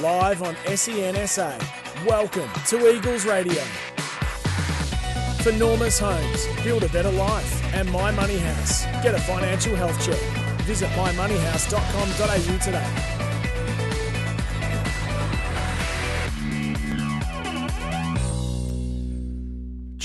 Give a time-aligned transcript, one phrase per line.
[0.00, 1.56] Live on SENSA.
[2.04, 3.62] Welcome to Eagles Radio.
[5.42, 7.74] For Normus Homes, build a better life.
[7.74, 10.20] And My Money House, get a financial health check.
[10.64, 13.15] Visit mymoneyhouse.com.au today.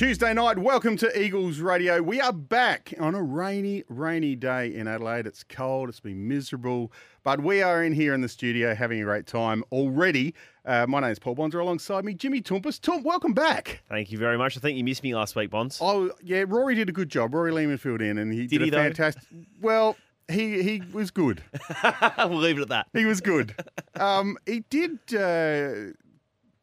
[0.01, 2.01] Tuesday night, welcome to Eagles Radio.
[2.01, 5.27] We are back on a rainy, rainy day in Adelaide.
[5.27, 6.91] It's cold, it's been miserable,
[7.21, 10.33] but we are in here in the studio having a great time already.
[10.65, 11.59] Uh, my name is Paul Bonsor.
[11.59, 12.81] Alongside me, Jimmy Toumpas.
[12.81, 13.83] Tump, welcome back.
[13.89, 14.57] Thank you very much.
[14.57, 15.77] I think you missed me last week, Bonds.
[15.79, 17.35] Oh, yeah, Rory did a good job.
[17.35, 19.21] Rory Lehman filled in and he did, Did he, a fantastic.
[19.61, 21.43] Well, he he was good.
[22.17, 22.87] we'll leave it at that.
[22.93, 23.53] He was good.
[23.93, 25.93] Um, he did uh,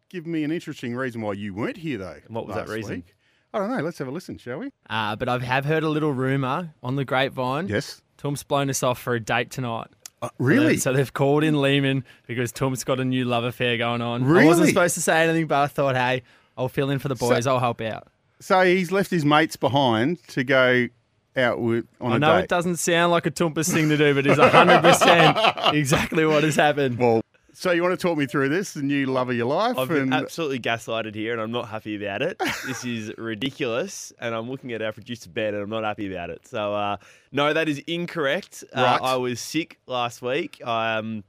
[0.09, 2.19] give me an interesting reason why you weren't here, though.
[2.27, 2.97] And what was that reason?
[2.97, 3.15] week.
[3.53, 3.83] I don't know.
[3.83, 4.73] Let's have a listen, shall we?
[4.91, 7.69] Uh, but I have heard a little rumour on the grapevine.
[7.69, 8.03] Yes.
[8.17, 9.89] Tom's blown us off for a date tonight.
[10.21, 10.77] Uh, really?
[10.77, 14.25] So they've called in Lehman because Tom's got a new love affair going on.
[14.37, 16.23] I wasn't supposed to say anything, but I thought, hey,
[16.57, 17.47] I'll fill in for the boys.
[17.47, 18.09] I'll help out.
[18.41, 20.89] So he's left his mates behind to go
[21.37, 24.15] out with on I a know it doesn't sound like a Toumpas thing to do,
[24.15, 26.99] but it's 100% exactly what has happened.
[26.99, 27.23] Well,
[27.59, 29.77] so you want to talk me through this, the new love of your life?
[29.77, 32.41] I've been and absolutely gaslighted here, and I'm not happy about it.
[32.69, 36.31] this is ridiculous, and I'm looking at our producer Ben, and I'm not happy about
[36.31, 36.47] it.
[36.47, 36.99] So, uh,
[37.33, 38.63] no, that is incorrect.
[38.73, 38.85] Right.
[38.85, 40.65] Uh, I was sick last week.
[40.65, 41.25] Um,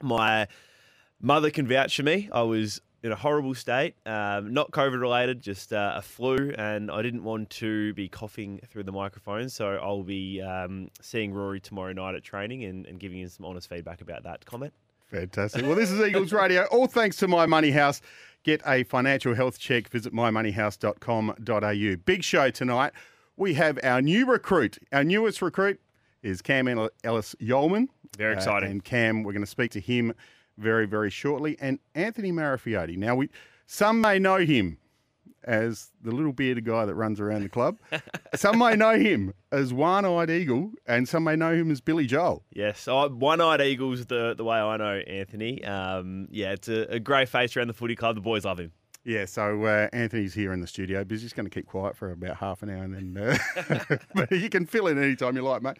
[0.00, 0.48] my
[1.20, 2.30] mother can vouch for me.
[2.32, 6.90] I was in a horrible state, um, not COVID related, just uh, a flu, and
[6.90, 9.50] I didn't want to be coughing through the microphone.
[9.50, 13.44] So I'll be um, seeing Rory tomorrow night at training and, and giving him some
[13.44, 14.72] honest feedback about that comment.
[15.10, 15.64] Fantastic.
[15.64, 16.64] Well, this is Eagles Radio.
[16.70, 18.00] All thanks to My Money House.
[18.42, 19.88] Get a financial health check.
[19.88, 21.96] Visit mymoneyhouse.com.au.
[22.04, 22.92] Big show tonight.
[23.36, 24.78] We have our new recruit.
[24.92, 25.80] Our newest recruit
[26.22, 27.88] is Cam Ellis Yolmen.
[28.16, 28.70] Very Uh, exciting.
[28.70, 30.12] and Cam, we're going to speak to him
[30.58, 31.56] very, very shortly.
[31.60, 32.96] And Anthony Marafioti.
[32.96, 33.28] Now, we
[33.66, 34.78] some may know him
[35.44, 37.78] as the little bearded guy that runs around the club.
[38.34, 42.06] some may know him as One Eyed Eagle, and some may know him as Billy
[42.06, 42.44] Joel.
[42.52, 45.64] Yes, one-eyed Eagles the the way I know Anthony.
[45.64, 48.16] Um, yeah, it's a, a great face around the footy club.
[48.16, 48.72] The boys love him.
[49.04, 51.94] Yeah, so uh, Anthony's here in the studio, but he's just going to keep quiet
[51.94, 55.42] for about half an hour, and then uh, but you can fill in anytime you
[55.42, 55.76] like, mate.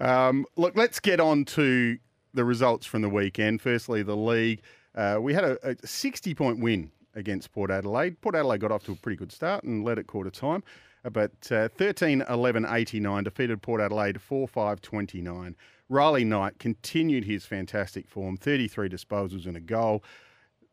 [0.00, 1.98] Um, look, let's get on to
[2.34, 3.62] the results from the weekend.
[3.62, 4.62] Firstly, the league.
[4.94, 8.20] Uh, we had a, a 60 point win against Port Adelaide.
[8.20, 10.62] Port Adelaide got off to a pretty good start and led at quarter time,
[11.10, 15.56] but uh, 13 11 89 defeated Port Adelaide 4 5 29.
[15.90, 20.02] Riley Knight continued his fantastic form 33 disposals and a goal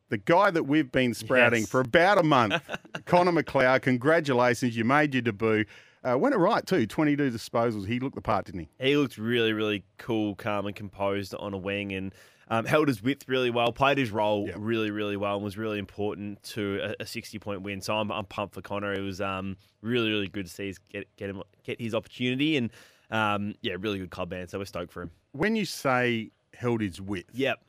[0.09, 1.69] the guy that we've been sprouting Yes.
[1.69, 2.61] for about a month,
[3.05, 3.81] Connor McLeod.
[3.81, 5.65] Congratulations, you made your debut.
[6.07, 7.87] Uh, went it right too, 22 disposals.
[7.87, 8.69] He looked the part, didn't he?
[8.79, 12.13] He looked really, really cool, calm, and composed on a wing, and
[12.47, 13.71] um, held his width really well.
[13.71, 14.55] Played his role Yep.
[14.59, 17.81] really, really well, and was really important to a, a sixty-point win.
[17.81, 18.93] So I'm, I'm pumped for Connor.
[18.93, 22.57] It was um, really, really good to see his, get get him get his opportunity,
[22.57, 22.71] and
[23.11, 24.47] um, yeah, really good club man.
[24.47, 25.11] So we're stoked for him.
[25.31, 27.59] When you say held his width, Yep.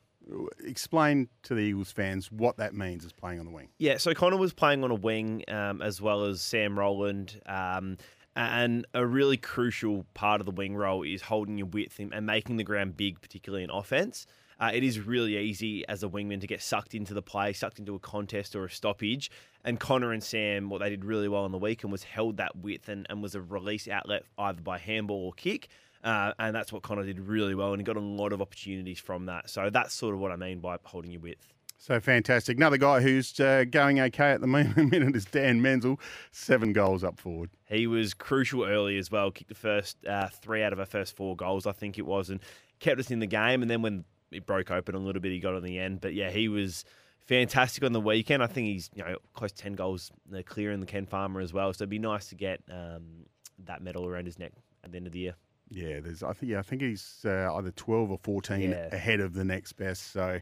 [0.63, 3.69] explain to the Eagles fans what that means as playing on the wing.
[3.79, 7.41] Yeah, so Connor was playing on a wing um, as well as Sam Rowland.
[7.45, 7.97] Um,
[8.35, 12.57] and a really crucial part of the wing role is holding your width and making
[12.57, 14.27] the ground big, particularly in offense.
[14.59, 17.79] Uh, it is really easy as a wingman to get sucked into the play, sucked
[17.79, 19.29] into a contest or a stoppage.
[19.63, 22.55] And Connor and Sam, what they did really well on the weekend was held that
[22.55, 25.67] width and, and was a release outlet either by handball or kick.
[26.03, 28.99] Uh, and that's what Connor did really well, and he got a lot of opportunities
[28.99, 29.49] from that.
[29.49, 31.53] So that's sort of what I mean by holding your width.
[31.79, 32.57] So fantastic.
[32.57, 35.99] Another guy who's uh, going okay at the minute is Dan Menzel,
[36.31, 37.51] seven goals up forward.
[37.65, 39.31] He was crucial early as well.
[39.31, 42.29] Kicked the first uh, three out of our first four goals, I think it was,
[42.29, 42.39] and
[42.79, 43.61] kept us in the game.
[43.61, 46.01] And then when it broke open a little bit, he got on the end.
[46.01, 46.85] But yeah, he was
[47.25, 48.41] fantastic on the weekend.
[48.43, 51.39] I think he's you know close to ten goals uh, clear in the Ken Farmer
[51.41, 51.71] as well.
[51.73, 53.25] So it'd be nice to get um,
[53.65, 54.51] that medal around his neck
[54.83, 55.35] at the end of the year.
[55.69, 56.23] Yeah, there's.
[56.23, 56.51] I think.
[56.51, 58.87] Yeah, I think he's uh, either twelve or fourteen Yeah.
[58.93, 60.11] ahead of the next best.
[60.13, 60.39] So,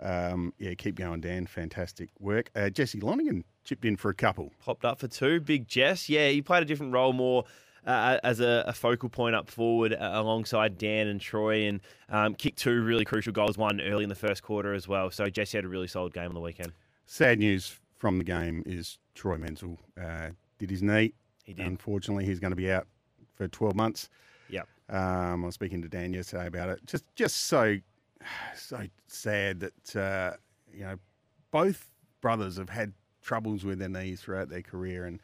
[0.00, 1.46] um, yeah, keep going, Dan.
[1.46, 2.50] Fantastic work.
[2.56, 4.52] Uh, Jesse Lonergan chipped in for a couple.
[4.60, 5.40] Popped up for two.
[5.40, 7.44] Big Jess, yeah, he played a different role, more
[7.86, 12.34] uh, as a, a, focal point up forward uh, alongside Dan and Troy, and um,
[12.34, 15.10] kicked two really crucial goals, one early in the first quarter as well.
[15.10, 16.72] So Jesse had a really solid game on the weekend.
[17.06, 21.12] Sad news from the game is Troy Menzel uh, did his knee.
[21.44, 21.66] He did.
[21.66, 22.86] Unfortunately, he's going to be out
[23.34, 24.08] for 12 months.
[24.48, 24.68] Yep.
[24.88, 26.80] Um, I was speaking to Dan yesterday about it.
[26.86, 27.76] Just, just so,
[28.56, 30.36] so sad that uh,
[30.72, 30.96] you know
[31.50, 31.90] both
[32.20, 32.92] brothers have had
[33.22, 35.20] troubles with their knees throughout their career, and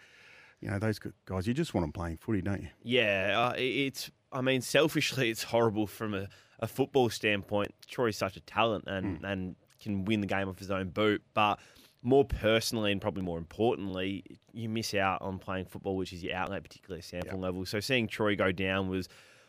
[0.60, 1.46] you know those guys.
[1.46, 2.68] You just want them playing footy, don't you?
[2.82, 4.10] Yeah, uh, it's.
[4.32, 6.28] I mean, selfishly, it's horrible from a,
[6.60, 7.74] a football standpoint.
[7.88, 9.32] Troy's such a talent and mm.
[9.32, 11.58] and can win the game off his own boot, but
[12.02, 16.34] more personally and probably more importantly, you miss out on playing football, which is your
[16.34, 17.38] outlet, particularly at SANFL yep.
[17.38, 17.66] level.
[17.66, 19.08] So seeing Troy go down was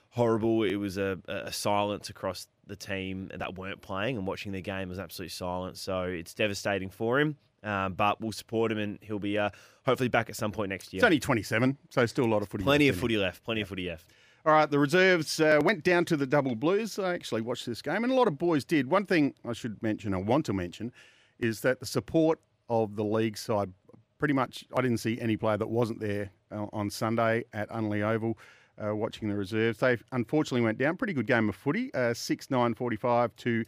[0.10, 0.64] horrible.
[0.64, 4.90] It was a, a, silence across the team that weren't playing, and watching the game
[4.90, 5.82] was absolute silence.
[5.82, 7.38] So it's devastating for him.
[7.64, 9.52] Um, but we'll support him, and he'll be uh,
[9.86, 11.00] hopefully back at some point next year.
[11.00, 12.64] It's only 27, so still a lot of footy.
[12.64, 12.68] Left.
[12.68, 13.44] Plenty left, of footy left.
[13.44, 13.66] Plenty yep.
[13.66, 14.06] of footy left.
[14.44, 16.98] All right, the reserves uh, went down to the double blues.
[16.98, 18.90] I actually watched this game, and a lot of boys did.
[18.90, 20.92] One thing I should mention, I want to mention,
[21.38, 23.72] is that the support of the league side,
[24.18, 28.02] pretty much, I didn't see any player that wasn't there uh, on Sunday at Unley
[28.02, 28.38] Oval.
[28.84, 29.78] Uh, watching the reserves.
[29.78, 30.98] They unfortunately went down.
[30.98, 33.66] Pretty good game of footy, uh, 6 9 45 to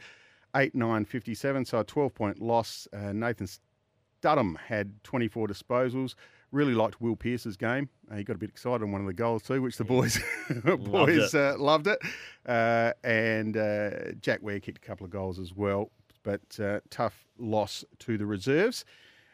[0.55, 1.65] 8 9 57.
[1.65, 2.87] So a 12 point loss.
[2.91, 3.45] Uh, Nathan
[4.23, 6.15] Studham had 24 disposals.
[6.51, 7.89] Really liked Will Pearce's game.
[8.11, 10.19] Uh, he got a bit excited on one of the goals too, which the boys
[10.63, 11.35] boys loved it.
[11.35, 11.99] Uh, loved it.
[12.45, 15.91] Uh, and uh, Jack Ware kicked a couple of goals as well,
[16.21, 18.85] but uh, tough loss to the reserves.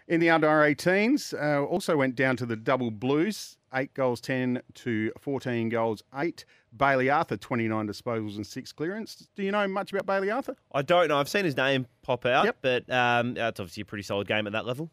[0.07, 4.61] In the under 18s, uh, also went down to the double blues, eight goals 10
[4.75, 6.45] to 14 goals 8.
[6.75, 9.27] Bailey Arthur, 29 disposals and six clearance.
[9.35, 10.55] Do you know much about Bailey Arthur?
[10.71, 11.17] I don't know.
[11.17, 12.57] I've seen his name pop out, yep.
[12.61, 14.89] but um, it's obviously a pretty solid game at that level.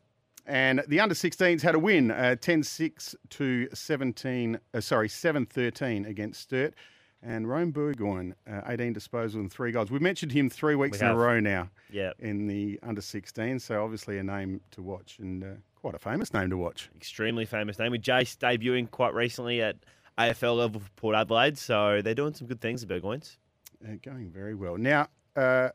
[0.46, 5.44] And the under 16s had a win, uh, 10 6 to 17, uh, sorry, 7
[5.44, 6.74] 13 against Sturt.
[7.22, 9.90] And Rome Burgoyne, uh, 18 disposals and three goals.
[9.90, 12.14] We've mentioned him three weeks we in a row now yep.
[12.20, 16.34] in the under 16, so obviously a name to watch and uh, quite a famous
[16.34, 16.90] name to watch.
[16.96, 17.92] Extremely famous name.
[17.92, 19.76] With Jace debuting quite recently at
[20.18, 23.38] AFL level for Port Adelaide, so they're doing some good things, the Burgoynes.
[23.84, 24.76] Uh, going very well.
[24.78, 25.68] Now, uh,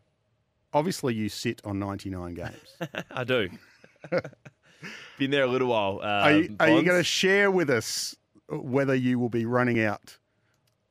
[0.73, 2.77] obviously, you sit on 99 games.
[3.11, 3.49] I do.
[5.17, 5.99] Been there a little while.
[6.01, 8.15] Um, are you, you going to share with us
[8.49, 10.17] whether you will be running out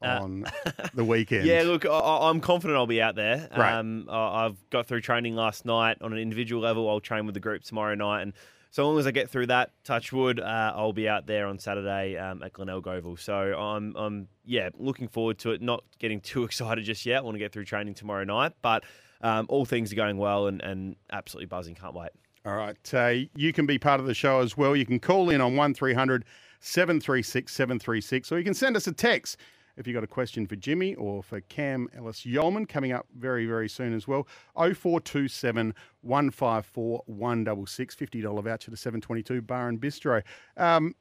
[0.01, 1.45] uh, on uh, the weekend?
[1.45, 3.49] Yeah, look, I, am confident I'll be out there.
[3.57, 3.75] Right.
[3.75, 6.89] Um, I've got through training last night on an individual level.
[6.89, 8.33] I'll train with the group tomorrow night, and
[8.71, 11.59] so long as I get through that, touch wood, uh, I'll be out there on
[11.59, 13.17] Saturday um, at Glenelg Oval.
[13.17, 15.61] So I'm, I'm, yeah, looking forward to it.
[15.61, 17.19] Not getting too excited just yet.
[17.19, 18.85] I want to get through training tomorrow night, but
[19.23, 21.75] um, all things are going well and, and absolutely buzzing.
[21.75, 22.11] Can't wait.
[22.47, 22.95] All right.
[22.95, 24.77] Uh, you can be part of the show as well.
[24.77, 26.25] You can call in on 1300
[26.61, 29.37] 736 736, or you can send us a text
[29.81, 33.47] if you've got a question for Jimmy or for Cam Ellis Yolmen coming up very,
[33.47, 34.29] very soon as well.
[34.55, 40.23] 0427 154 166, $50 voucher to 722 Bar and Bistro.
[40.59, 40.95] Um,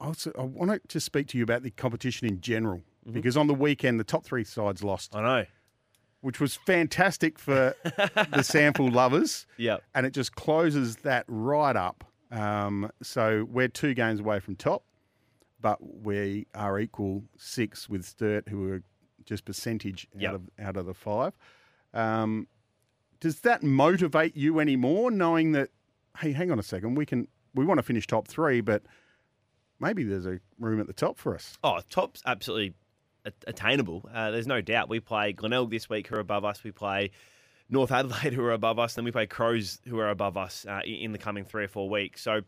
[0.00, 3.12] also, I want to speak to you about the competition in general mm-hmm.
[3.12, 5.14] because on the weekend, the top three sides lost.
[5.14, 5.46] I know.
[6.22, 9.46] Which was fantastic for the SANFL lovers.
[9.58, 9.76] Yeah.
[9.94, 12.04] And it just closes that right up.
[12.30, 14.82] Um, so we're two games away from top
[15.60, 18.82] but we are equal six with Sturt, who are
[19.24, 20.30] just percentage yep.
[20.30, 21.32] out of out of the five.
[21.94, 22.46] Um,
[23.20, 25.70] does that motivate you anymore, knowing that
[26.18, 28.82] hey, hang on a second, we can we want to finish top three, but
[29.80, 31.58] maybe there's a room at the top for us.
[31.62, 32.74] Oh, top's absolutely
[33.46, 34.08] attainable.
[34.12, 34.88] Uh, there's no doubt.
[34.88, 36.62] We play Glenelg this week, who are above us.
[36.64, 37.10] We play
[37.68, 38.94] North Adelaide, who are above us.
[38.94, 41.88] Then we play Crows, who are above us uh, in the coming three or four
[41.88, 42.22] weeks.
[42.22, 42.42] So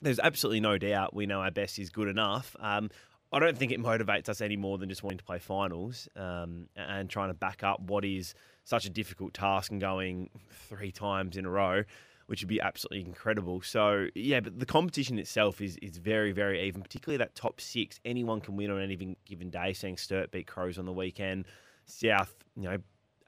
[0.00, 2.54] there's absolutely no doubt we know our best is good enough.
[2.60, 2.90] Um,
[3.30, 6.68] I don't think it motivates us any more than just wanting to play finals um,
[6.76, 11.36] and trying to back up what is such a difficult task and going three times
[11.36, 11.82] in a row,
[12.26, 13.60] which would be absolutely incredible.
[13.60, 16.80] So yeah, but the competition itself is is very very even.
[16.80, 19.74] Particularly that top six, anyone can win on any given day.
[19.74, 21.44] Seeing Sturt beat Crows on the weekend,
[21.84, 22.78] South, you know,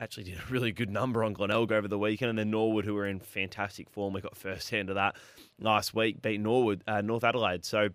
[0.00, 2.95] actually did a really good number on Glenelg over the weekend, and then Norwood, who
[2.95, 5.16] were in fantastic form, we got first hand of that
[5.61, 7.64] last week, beat Norwood, uh, North Adelaide.
[7.64, 7.90] So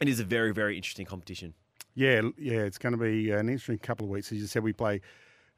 [0.00, 1.54] it is a very, very interesting competition.
[1.94, 4.30] Yeah, yeah, it's going to be an interesting couple of weeks.
[4.30, 5.00] As you said, we play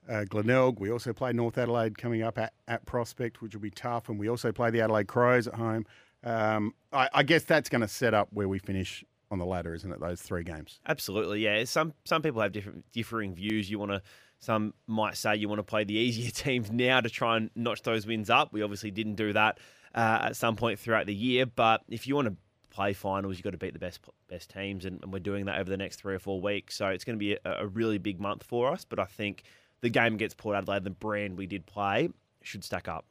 [0.08, 0.80] uh, Glenelg.
[0.80, 4.18] We also play North Adelaide coming up at, at Prospect, which will be tough, and
[4.18, 5.84] we also play the Adelaide Crows at home.
[6.24, 9.74] Um, I, I guess that's going to set up where we finish on the ladder,
[9.74, 10.00] isn't it?
[10.00, 10.80] Those three games.
[10.86, 11.64] Absolutely, yeah.
[11.64, 13.70] Some some people have different differing views.
[13.70, 14.02] You want to
[14.42, 17.82] some might say you want to play the easier teams now to try and notch
[17.82, 18.52] those wins up.
[18.52, 19.58] We obviously didn't do that
[19.94, 22.34] uh, at some point throughout the year, but if you want to
[22.70, 25.60] play finals, you've got to beat the best best teams, and, and we're doing that
[25.60, 26.74] over the next three or four weeks.
[26.74, 28.84] So it's going to be a, a really big month for us.
[28.84, 29.44] But I think
[29.80, 32.10] the game against Port Adelaide, the brand we did play,
[32.42, 33.04] should stack up.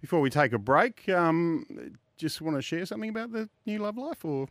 [0.00, 3.96] Before we take a break, um, just want to share something about the new love
[3.96, 4.48] life, or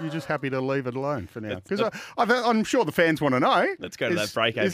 [0.00, 1.60] you're just happy to leave it alone for now?
[1.60, 3.68] Because I'm sure the fans want to know.
[3.78, 4.68] Let's go to Is- that break, eh,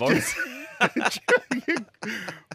[0.81, 1.21] is Bonds?
[1.29, 1.77] just- you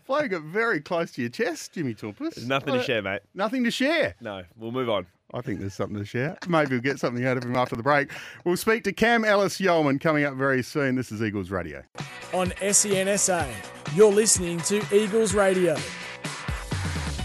[0.05, 2.35] Flying it very close to your chest, Jimmy Toumpas.
[2.35, 3.21] There's nothing to share, mate.
[3.33, 4.15] Nothing to share.
[4.19, 5.05] No, we'll move on.
[5.33, 6.37] I think there's something to share.
[6.49, 8.09] Maybe we'll get something out of him after the break.
[8.43, 10.95] We'll speak to Cam Ellis Yolmen coming up very soon.
[10.95, 11.83] This is Eagles Radio.
[12.33, 13.47] on SENSA.
[13.95, 15.75] You're listening to Eagles Radio.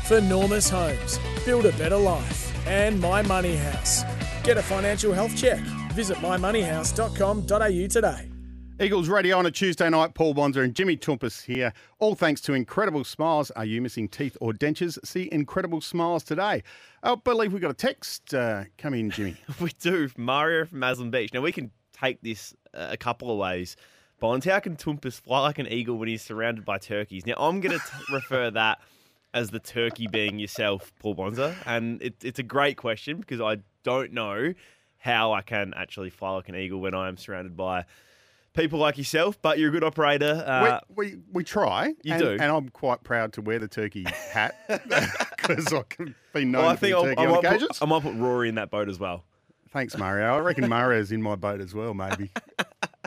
[0.06, 2.66] For Normus Homes, build a better life.
[2.68, 4.04] And My Money House.
[4.44, 5.58] Get a financial health check.
[5.94, 8.30] Visit mymoneyhouse.com.au today.
[8.78, 10.12] Eagles Radio on a Tuesday night.
[10.12, 11.72] Paul Bonsor and Jimmy Toumpas here.
[11.98, 13.50] All thanks to Incredible Smiles.
[13.52, 14.98] Are you missing teeth or dentures?
[15.02, 16.62] See Incredible Smiles today.
[17.02, 19.36] I believe we've got a text uh, come in, Jimmy.
[19.60, 20.10] We do.
[20.18, 21.32] Mario from Maslin Beach.
[21.32, 23.76] Now, we can take this uh, a couple of ways.
[24.20, 27.24] Bonds, how can Toumpas fly like an eagle when he's surrounded by turkeys?
[27.24, 28.80] Now, I'm going to refer that
[29.32, 31.56] as the turkey being yourself, Paul Bonsor.
[31.64, 34.52] And it, it's a great question because I don't know
[34.98, 37.86] how I can actually fly like an eagle when I am surrounded by
[38.56, 40.42] people like yourself, but you're a good operator.
[40.46, 41.94] Uh, we, we we try.
[42.02, 42.30] You and, do.
[42.30, 46.70] and I'm quite proud to wear the turkey hat because I can be known well,
[46.70, 48.88] I think I'll, turkey I, on might put, I might put Rory in that boat
[48.88, 49.24] as well.
[49.70, 50.34] Thanks, Mario.
[50.34, 51.92] I reckon Mario's in my boat as well.
[51.92, 52.30] Maybe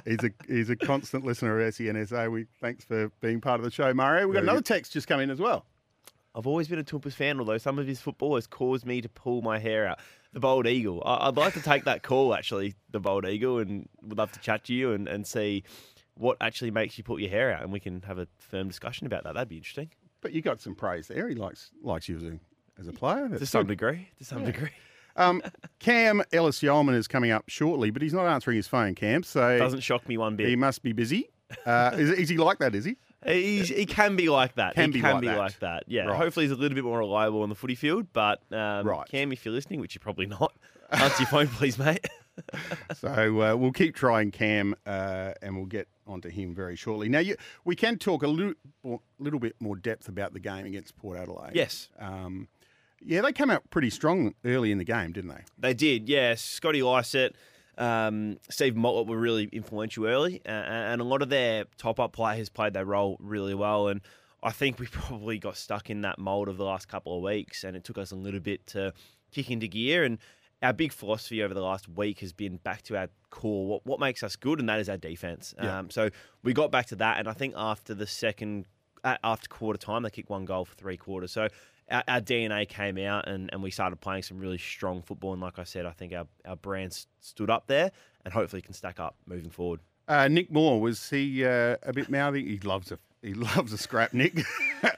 [0.05, 2.31] he's a he's a constant listener of SENSA.
[2.31, 4.27] We thanks for being part of the show, Mario.
[4.27, 5.65] We've got another text just come in as well.
[6.35, 9.09] I've always been a Toumpas fan, although some of his football has caused me to
[9.09, 9.99] pull my hair out.
[10.33, 11.01] The Bold Eagle.
[11.05, 14.39] I- I'd like to take that call, actually, the Bold Eagle, and would love to
[14.39, 15.63] chat to you and, and see
[16.15, 19.07] what actually makes you put your hair out, and we can have a firm discussion
[19.07, 19.33] about that.
[19.33, 19.89] That'd be interesting.
[20.21, 21.29] But you got some praise there.
[21.29, 22.39] He likes likes you as a
[22.77, 23.29] as a player.
[23.29, 23.69] To some good.
[23.69, 24.09] degree.
[24.19, 24.69] To some degree.
[25.15, 25.41] Um,
[25.79, 29.23] Cam Ellis Yolmen is coming up shortly, but he's not answering his phone, Cam.
[29.23, 30.47] So Doesn't shock me one bit.
[30.47, 31.29] he must be busy.
[31.65, 32.73] Uh, is, is he like that?
[32.73, 32.95] Is he?
[33.25, 34.75] He's, he can be like that.
[34.75, 35.37] Can he be can like be that.
[35.37, 35.83] like that.
[35.87, 36.05] Yeah.
[36.05, 36.15] Right.
[36.17, 38.07] Hopefully, he's a little bit more reliable on the footy field.
[38.13, 39.07] But um, Right.
[39.07, 40.53] Cam, if you're listening, which you're probably not,
[40.91, 42.05] answer your phone, please, mate.
[42.95, 43.09] So
[43.41, 47.09] uh, we'll keep trying Cam, uh, and we'll get onto him very shortly.
[47.09, 47.35] Now, you,
[47.65, 48.53] we can talk a little,
[49.19, 51.51] little bit more depth about the game against Port Adelaide.
[51.53, 51.89] yes.
[51.99, 52.47] Um,
[53.01, 55.43] yeah, they came out pretty strong early in the game, didn't they?
[55.57, 56.35] They did, yeah.
[56.35, 57.35] Scotty Lycett,
[57.79, 62.11] um, Steve Motlop were really influential early, uh, and a lot of their top up
[62.11, 63.87] players played their role really well.
[63.87, 64.01] And
[64.43, 67.63] I think we probably got stuck in that mold of the last couple of weeks,
[67.63, 68.93] and it took us a little bit to
[69.31, 70.03] kick into gear.
[70.03, 70.19] And
[70.61, 73.99] our big philosophy over the last week has been back to our core, what, what
[74.01, 75.55] makes us good, and that is our defense.
[75.57, 75.79] Yeah.
[75.79, 76.09] Um, so
[76.43, 78.65] we got back to that, and I think after the second,
[79.05, 81.31] after quarter time, they kicked one goal for three quarters.
[81.31, 81.47] So
[81.91, 85.33] our, our DNA came out, and, and we started playing some really strong football.
[85.33, 87.91] And like I said, I think our, our brand stood up there,
[88.25, 89.79] and hopefully can stack up moving forward.
[90.07, 92.43] Uh, Nick Moore was he uh, a bit mouthy?
[92.43, 94.33] He loves a he loves a scrap, Nick.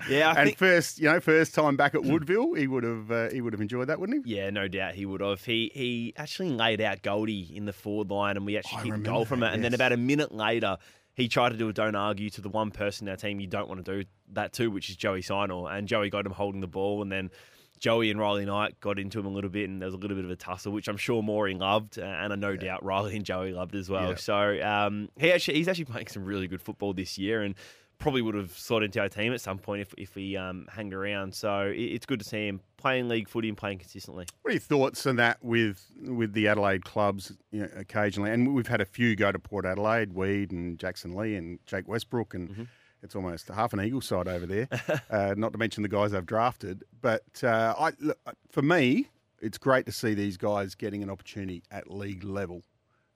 [0.08, 3.12] Yeah, I and think- first, you know, first time back at Woodville, he would have
[3.12, 4.36] uh, he would have enjoyed that, wouldn't he?
[4.36, 5.44] Yeah, no doubt he would have.
[5.44, 9.26] He he actually laid out Goldie in the forward line, and we actually kicked goal
[9.26, 9.56] from that, it.
[9.56, 10.78] And then about a minute later,
[11.14, 13.48] he tried to do a don't argue to the one person in our team you
[13.48, 15.72] don't want to do that to, which is Joey Sinor.
[15.72, 17.32] And Joey got him holding the ball, and then
[17.80, 20.16] Joey and Riley Knight got into him a little bit, and there was a little
[20.16, 23.26] bit of a tussle, which I'm sure Maury loved, and I no doubt Riley and
[23.26, 24.10] Joey loved as well.
[24.10, 24.16] Yeah.
[24.16, 27.56] So um, he actually he's actually playing some really good football this year, and
[28.02, 30.94] probably would have slotted into our team at some point if if he um, hanged
[30.94, 31.34] around.
[31.34, 34.26] So it, it's good to see him playing league footy and playing consistently.
[34.42, 38.32] What are your thoughts on that with with the Adelaide clubs you know, occasionally?
[38.32, 41.88] And we've had a few go to Port Adelaide, Weed and Jackson Lee and Jake
[41.88, 42.64] Westbrook, and Mm-hmm.
[43.04, 44.68] it's almost half an Eagle side over there.
[45.10, 46.84] uh, not to mention the guys I've drafted.
[47.02, 48.18] But uh, I, look,
[48.50, 49.08] for me,
[49.42, 52.62] it's great to see these guys getting an opportunity at league level.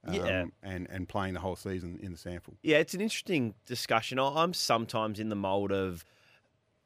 [0.05, 0.45] Um, Yeah.
[0.63, 2.55] and, and playing the whole season in the SANFL.
[2.61, 4.19] Yeah, it's an interesting discussion.
[4.19, 6.05] I'm sometimes in the mold of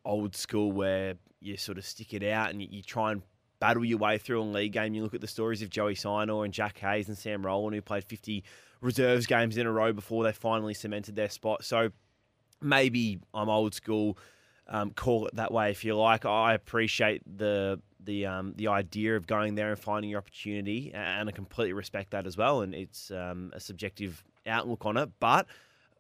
[0.05, 3.21] old school where you sort of stick it out and you, you try and
[3.59, 4.93] battle your way through a league game.
[4.93, 7.81] You look at the stories of Joey Sinor and Jack Hayes and Sam Rowland who
[7.81, 8.43] played 50
[8.81, 11.65] reserves games in a row before they finally cemented their spot.
[11.65, 11.91] So
[12.61, 14.17] maybe I'm old school.
[14.67, 16.25] Um, call it that way if you like.
[16.25, 21.27] I appreciate the the um, the idea of going there and finding your opportunity, and
[21.29, 22.61] I completely respect that as well.
[22.61, 25.47] And it's um, a subjective outlook on it, but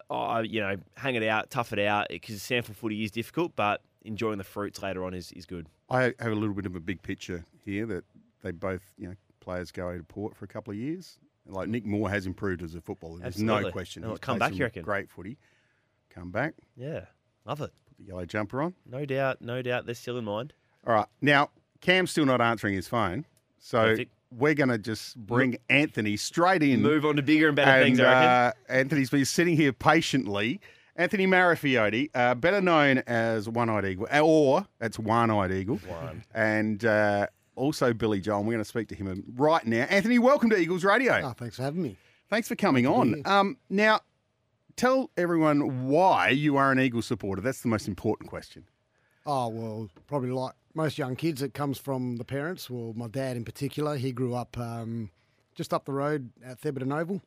[0.09, 3.81] I you know hang it out, tough it out because SANFL footy is difficult, but
[4.03, 5.67] enjoying the fruits later on is, is good.
[5.89, 8.03] I have a little bit of a big picture here that
[8.41, 11.19] they both, you know, players go to Port for a couple of years.
[11.45, 13.19] Like Nick Moore has improved as a footballer.
[13.19, 14.03] There's no question.
[14.03, 14.83] And He's come back, you reckon?
[14.83, 15.37] Great footy.
[16.09, 17.05] Come back, Yeah,
[17.45, 17.71] love it.
[17.87, 18.73] put the yellow jumper on.
[18.85, 19.85] No doubt, no doubt.
[19.85, 20.53] They're still in mind.
[20.87, 21.07] All right.
[21.21, 21.49] Now,
[21.81, 23.25] Cam's still not answering his phone.
[23.57, 24.11] So Perfect.
[24.31, 26.81] we're going to just bring Anthony straight in.
[26.81, 28.23] Move on to bigger and better and, things, I reckon.
[28.27, 30.59] uh, Anthony's been sitting here patiently.
[30.95, 35.77] Anthony Marafioti, uh, better known as One Eyed Eagle, or it's One Eyed Eagle.
[35.77, 36.25] One.
[36.33, 38.39] And uh, also Billy Joel.
[38.39, 39.83] and We're going to speak to him right now.
[39.89, 41.21] Anthony, welcome to Eagles Radio.
[41.23, 41.95] Oh, thanks for having me.
[42.29, 43.21] Thanks for coming on.
[43.25, 44.01] Um, now,
[44.75, 47.41] tell everyone why you are an Eagle supporter.
[47.41, 48.65] That's the most important question.
[49.25, 52.69] Oh, well, probably like most young kids, it comes from the parents.
[52.69, 55.09] Well, my dad in particular, he grew up um,
[55.55, 57.21] just up the road at Thebarton Oval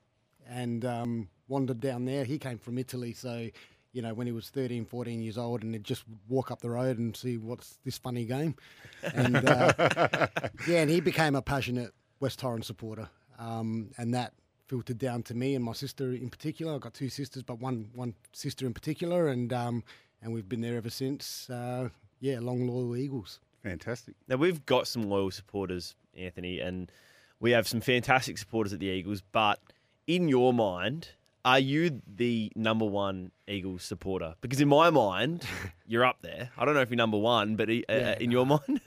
[0.49, 2.25] and um, wandered down there.
[2.25, 3.49] He came from Italy, so,
[3.93, 6.71] you know, when he was 13, 14 years old, and he'd just walk up the
[6.71, 8.55] road and see what's this funny game.
[9.15, 9.73] And, uh,
[10.69, 13.09] yeah, and he became a passionate West Torrens supporter.
[13.39, 14.35] Um, and that
[14.73, 16.75] filtered down to me and my sister in particular.
[16.75, 19.85] I've got two sisters, but one one sister in particular, and um,
[20.23, 21.51] and we've been there ever since.
[21.51, 21.91] Uh,
[22.23, 23.39] yeah, long loyal Eagles.
[23.63, 24.15] Fantastic.
[24.29, 26.91] Now we've got some loyal supporters, Anthony, and
[27.41, 29.23] we have some fantastic supporters at the Eagles.
[29.33, 29.61] But
[30.07, 31.09] in your mind,
[31.45, 34.35] are you the number one Eagles supporter?
[34.41, 35.45] Because in my mind,
[35.87, 36.51] you're up there.
[36.57, 38.81] I don't know if you're number one, but uh, Yeah, in your mind,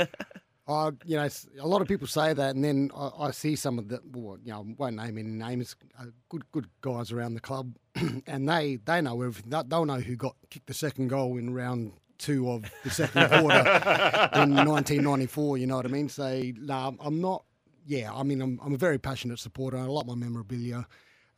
[0.68, 3.56] I, you know, s- a lot of people say that, and then I, I see
[3.56, 7.12] some of the, well, you know, I won't name any names, uh, good good guys
[7.12, 7.76] around the club,
[8.28, 9.52] and they they know everything.
[9.68, 13.60] They'll know who got kicked the second goal in round two of the second quarter
[14.36, 15.58] in 1994.
[15.58, 16.10] You know what I mean?
[16.10, 17.44] So, no, I'm not.
[17.88, 19.78] Yeah, I mean, I'm I'm a very passionate supporter.
[19.78, 20.88] I like my memorabilia.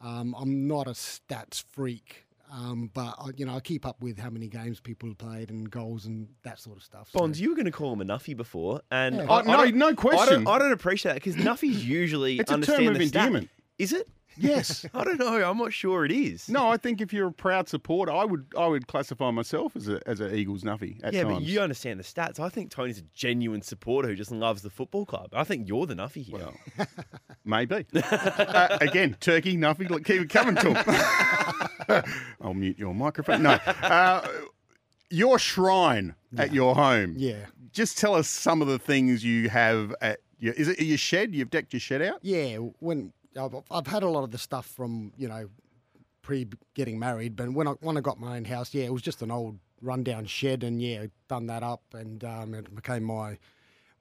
[0.02, 2.24] Um, I'm not a stats freak.
[2.50, 5.50] Um, but I, you know, I keep up with how many games people have played
[5.50, 7.10] and goals and that sort of stuff.
[7.12, 9.24] so- Bonds, you were going to call him a nuffy before, and Yeah.
[9.24, 10.44] I, no, I don't- no I question.
[10.46, 13.26] don't, I don't appreciate that because nuffies usually It's a term of the stat.
[13.26, 13.50] endearment.
[13.78, 14.08] Is it?
[14.38, 14.86] Yes.
[14.94, 15.44] I don't know.
[15.44, 16.50] I'm not sure it is.
[16.50, 19.88] No, I think if you're a proud supporter, I would I would classify myself as
[19.88, 21.40] a as an Eagles nuffy at yeah, times.
[21.40, 22.40] but you understand the stats.
[22.40, 25.30] I think Tony's a genuine supporter who just loves the football club.
[25.34, 26.50] I think you're the nuffy here.
[26.78, 26.88] Well,
[27.46, 27.86] maybe.
[27.96, 32.04] uh, again, turkey, nuffy, look, keep it coming to him.
[32.42, 33.44] I'll mute your microphone.
[33.44, 33.52] No.
[33.52, 34.28] Uh,
[35.10, 37.16] your shrine at your home.
[37.18, 37.46] Yeah.
[37.72, 41.34] Just tell us some of the things you have at your, is it your shed?
[41.34, 42.20] You've decked your shed out?
[42.22, 45.50] Yeah, when I've, I've had a lot of the stuff from you know
[46.22, 49.02] pre getting married, but when I when I got my own house, yeah, it was
[49.02, 53.38] just an old rundown shed, and yeah, done that up, and um, it became my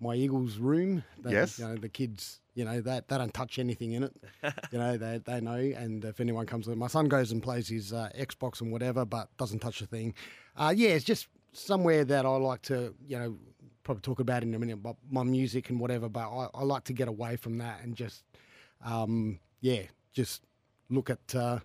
[0.00, 1.04] my Eagles room.
[1.22, 1.58] They, Yes.
[1.58, 4.12] you know the kids, you know that they, don't touch anything in it.
[4.72, 7.68] you know they they know, and if anyone comes in, my son goes and plays
[7.68, 10.14] his uh, Xbox and whatever, but doesn't touch a thing.
[10.56, 13.36] Uh, yeah, it's just somewhere that I like to you know
[13.84, 16.08] probably talk about in a minute, but my music and whatever.
[16.08, 18.24] But I, I like to get away from that and just
[18.84, 20.42] um, yeah, just
[20.88, 21.60] look at uh,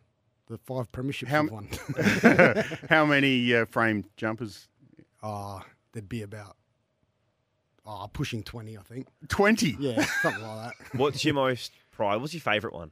[0.48, 1.70] the five premierships How we've won.
[2.90, 4.68] How many uh, frame jumpers?
[5.24, 6.58] Ah, there'd be about
[7.86, 9.08] oh, pushing twenty, I think.
[9.28, 9.78] 20.
[9.80, 10.74] Yeah, something like that.
[10.98, 12.18] What's your most pride?
[12.18, 12.92] What's your favourite one?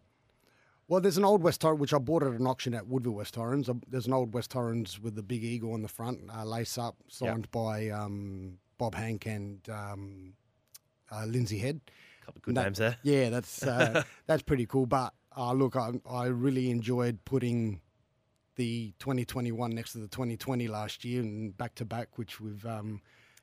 [0.87, 3.35] Well, there's an old West Torrens, which I bought at an auction at Woodville West
[3.35, 3.69] Torrens.
[3.69, 6.79] Uh, There's an old West Torrens with the big eagle on the front, uh, lace
[6.79, 10.33] up, signed by um, Bob Hank and um,
[11.11, 11.81] uh, Lindsay Head.
[12.29, 12.97] Couple of good That- names there.
[13.03, 14.85] Yeah, that's uh, that's pretty cool.
[14.85, 17.81] But uh, look, I, I really enjoyed putting
[18.55, 23.01] the 2021 next to the 2020 last year and back to back, which we've um,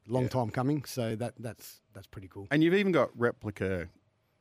[0.09, 0.85] long time coming.
[0.85, 2.47] So that that's that's pretty cool.
[2.51, 3.89] And you've even got replica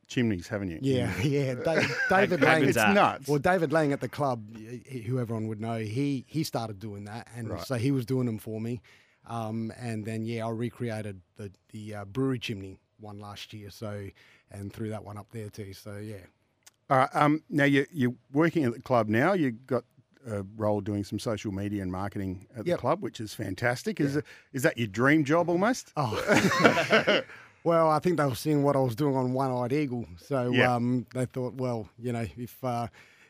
[0.07, 0.79] chimneys, haven't you?
[0.81, 1.53] Yeah, yeah.
[1.63, 2.63] Da- David Lang.
[2.65, 3.27] It's nuts.
[3.27, 6.79] Well, David Lang at the club, y- y- who everyone would know, he he started
[6.79, 7.61] doing that, and Right.
[7.65, 8.81] so he was doing them for me.
[9.27, 14.07] Um, and then yeah, I recreated the the uh, brewery chimney one last year, so
[14.51, 15.73] and threw that one up there too.
[15.73, 16.17] So yeah,
[16.89, 17.09] All right.
[17.13, 19.33] Um, now you, you're working at the club now.
[19.33, 19.83] You've got
[20.27, 23.99] a role doing some social media and marketing at the club, which is fantastic.
[23.99, 25.91] Is, it, is that your dream job almost?
[25.95, 27.21] Oh.
[27.63, 30.51] well, I think they were seeing what I was doing on One Eyed Eagle, so
[30.51, 30.73] Yeah.
[30.75, 32.87] um, they thought, well, you know, if uh,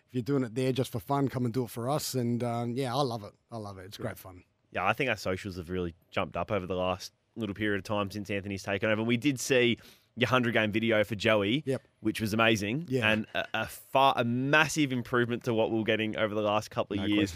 [0.08, 2.14] if you're doing it there just for fun, come and do it for us.
[2.14, 3.34] And um, yeah, I love it.
[3.52, 3.86] I love it.
[3.86, 4.44] It's great fun.
[4.72, 7.84] Yeah, I think our socials have really jumped up over the last little period of
[7.84, 9.04] time since Anthony's taken over.
[9.04, 9.80] We did see
[10.18, 11.82] your 100 game video for Joey, Yep.
[12.02, 12.86] which was amazing.
[12.88, 13.10] Yeah.
[13.12, 16.72] And a, a far a massive improvement to what we were getting over the last
[16.72, 17.34] couple of No years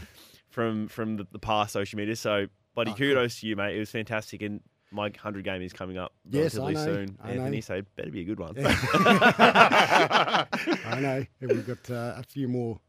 [0.49, 2.15] from from the, the past social media.
[2.15, 3.07] So, buddy, Oh, cool.
[3.07, 3.75] kudos to you, mate.
[3.75, 4.41] It was fantastic.
[4.41, 4.61] And
[4.91, 7.57] my 100 game is coming up Yes, I relatively know, soon, I Anthony.
[7.57, 7.61] know.
[7.61, 8.55] So, it better be a good one.
[9.59, 11.25] I know.
[11.41, 12.79] And We've got uh, a few more,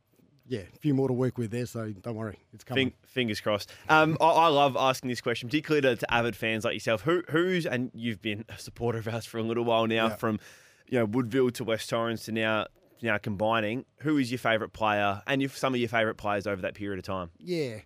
[0.50, 1.64] yeah, a few more to work with there.
[1.64, 2.88] So don't worry, it's coming.
[2.90, 3.70] Fing, fingers crossed.
[3.88, 7.02] Um, I, I love asking this question, particularly to, to avid fans like yourself.
[7.02, 10.16] Who, who's and you've been a supporter of ours for a little while now, Yeah.
[10.16, 10.40] from
[10.88, 12.66] you know Woodville to West Torrens to now
[13.00, 13.84] now combining.
[14.00, 16.98] Who is your favourite player, and your, some of your favourite players over that period
[16.98, 17.30] of time?
[17.38, 17.76] Yeah.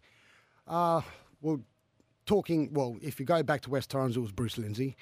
[0.67, 1.03] Uh,
[1.43, 1.61] well,
[2.25, 4.97] talking, well, if you go back to West Torrens, it was Bruce Lindsay.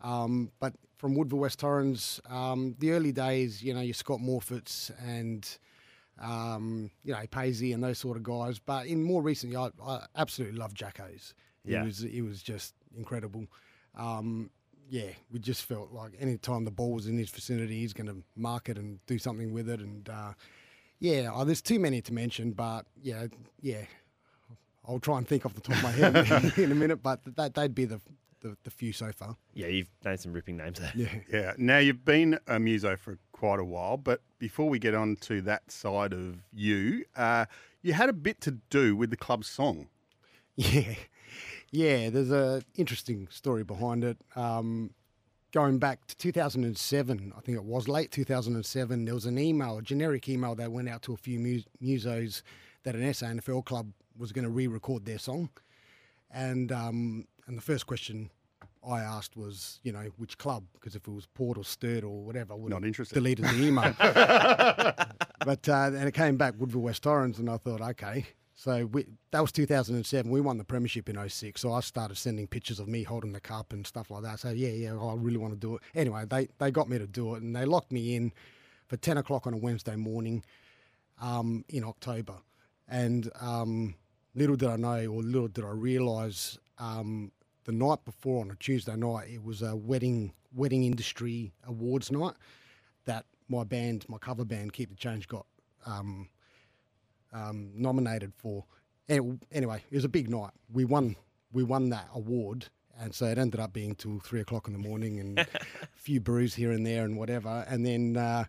[0.00, 4.92] Um, but from Woodville West Torrens, um, the early days, you know, your Scott Morfitts
[5.04, 5.58] and
[6.20, 8.58] um, you know Paisley and those sort of guys.
[8.58, 11.34] But in more recently, I, I absolutely love Jacko's.
[11.64, 11.84] He Yeah.
[11.84, 13.46] was he was just incredible.
[13.96, 14.50] Um,
[14.90, 18.06] yeah, we just felt like any time the ball was in his vicinity, he's going
[18.06, 19.80] to mark it and do something with it.
[19.80, 20.32] And uh,
[20.98, 23.26] yeah, oh, there's too many to mention, but yeah,
[23.60, 23.82] yeah,
[24.86, 27.02] I'll try and think off the top of my head in a minute.
[27.02, 28.00] But that they'd be the,
[28.40, 29.36] the the few so far.
[29.54, 30.92] Yeah, you've named some ripping names there.
[30.94, 31.08] Yeah.
[31.32, 31.52] Yeah.
[31.58, 35.40] Now you've been a muso for quite a while, but before we get on to
[35.42, 37.46] that side of you, uh,
[37.82, 39.88] you had a bit to do with the club's song.
[40.56, 40.94] Yeah,
[41.70, 42.10] yeah.
[42.10, 44.16] There's a interesting story behind it.
[44.34, 44.90] Um,
[45.52, 49.04] going back to 2007, I think it was late 2007.
[49.04, 52.42] There was an email, a generic email that went out to a few mus- musos
[52.82, 55.48] that an SANFL club was going to re-record their song,
[56.32, 58.30] and um, and the first question
[58.86, 60.64] I asked was, you know, which club?
[60.74, 63.14] Because if it was Port or Sturt or whatever, I would Not interested.
[63.14, 63.94] Deleted the email.
[63.98, 68.26] but uh, and it came back Woodville West Torrens, and I thought, okay.
[68.54, 70.30] So we, that was 2007.
[70.30, 71.60] We won the premiership in 06.
[71.60, 74.40] So I started sending pictures of me holding the cup and stuff like that.
[74.40, 75.82] So yeah, yeah, I really want to do it.
[75.94, 78.32] Anyway, they they got me to do it, and they locked me in
[78.86, 80.44] for 10 o'clock on a Wednesday morning
[81.20, 82.34] um, in October.
[82.88, 83.94] And um,
[84.34, 87.32] little did I know, or little did I realise, um,
[87.68, 92.32] the night before on a Tuesday night, it was a wedding wedding industry awards night
[93.04, 95.44] that my band, my cover band, Keep the Change, got
[95.84, 96.30] um,
[97.32, 98.64] um, nominated for.
[99.10, 100.50] Any- Anyway, it was a big night.
[100.72, 101.14] We won.
[101.52, 104.78] We won that award, and so it ended up being till three o'clock in the
[104.78, 105.46] morning, and a
[105.94, 107.66] few brews here and there, and whatever.
[107.68, 108.44] And then, uh,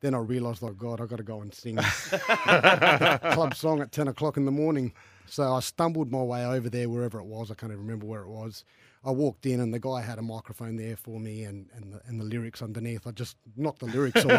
[0.00, 1.76] then I realised, like, God, I got to go and sing
[2.16, 4.92] club song at ten o'clock in the morning.
[5.26, 7.50] So I stumbled my way over there, wherever it was.
[7.50, 8.64] I can't even remember where it was.
[9.06, 12.00] I walked in, and the guy had a microphone there for me, and and the,
[12.06, 13.06] and the lyrics underneath.
[13.06, 14.34] I just knocked the lyrics away.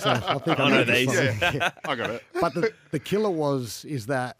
[0.00, 1.16] so I think I I know know this these.
[1.40, 1.54] song.
[1.54, 2.22] Yeah I got it.
[2.40, 4.36] but the, the killer was is that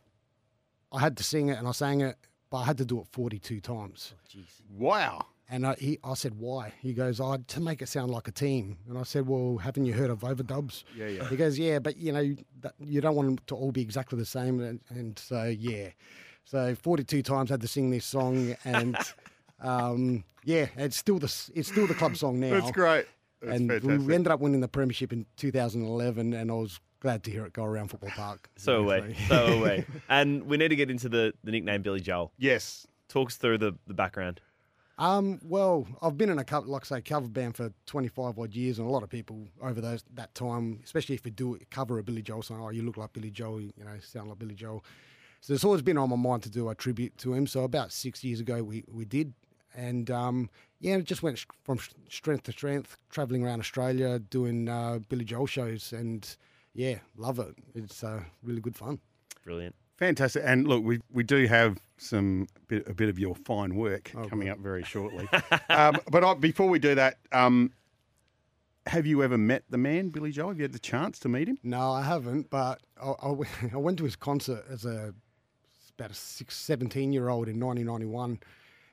[0.93, 2.17] I had to sing it and I sang it,
[2.51, 4.15] but I had to do it 42 times.
[4.37, 4.41] Oh,
[4.79, 5.27] wow.
[5.53, 6.73] And I, he, I said, why?
[6.81, 8.79] He goes, oh, to make it sound like a team.
[8.89, 10.85] And I said, well, haven't you heard of overdubs?
[10.97, 11.29] Yeah, yeah.
[11.29, 14.17] He goes, yeah, but you know, that, you don't want them to all be exactly
[14.17, 14.61] the same.
[14.61, 15.89] And, and so, yeah.
[16.45, 18.55] So 42 times I had to sing this song.
[18.65, 18.97] And
[19.61, 23.07] um, yeah, it's still the, it's still the club song now That's great.
[23.43, 24.07] That's and fantastic.
[24.07, 27.55] we ended up winning the premiership in 2011, and I was glad to hear it
[27.55, 28.51] go around Football Park.
[28.57, 29.87] So Yeah, away, so away.
[30.09, 32.33] And we need to get into the, the nickname Billy Joel.
[32.39, 32.87] yes.
[33.09, 34.41] Talk us through the, the background.
[35.01, 38.55] Um, well, I've been in a cover, like I say, cover band for 25 odd
[38.55, 41.99] years, and a lot of people over those that time, especially if you do cover
[41.99, 44.55] a Billy Joel song, oh, you look like Billy Joel, you know, sound like Billy
[44.55, 44.85] Joel.
[45.41, 47.47] So it's always been on my mind to do a tribute to him.
[47.47, 49.33] So about six years ago, we we did,
[49.75, 51.79] and um, yeah, it just went from
[52.11, 56.37] strength to strength, traveling around Australia, doing uh, Billy Joel shows, and
[56.75, 57.55] yeah, love it.
[57.75, 59.01] It's uh, really good fun.
[59.47, 59.75] Brilliant.
[60.01, 60.43] Fantastic.
[60.47, 64.25] And look, we, we do have some bit, a bit of your fine work Oh,
[64.25, 65.29] coming up very shortly.
[65.69, 67.73] um, but I, before we do that, um,
[68.87, 70.49] have you ever met the man, Billy Joel?
[70.49, 71.59] Have you had the chance to meet him?
[71.63, 75.15] No, I haven't, but I, I went- I went to his concert as a
[75.99, 78.41] about a six, 17 year old in 1991,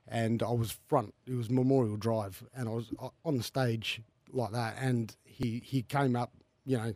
[0.09, 1.13] and I was front.
[1.25, 2.91] It was Memorial Drive, and I was
[3.23, 4.01] on the stage
[4.33, 6.33] like that, and he he came up,
[6.65, 6.93] you know.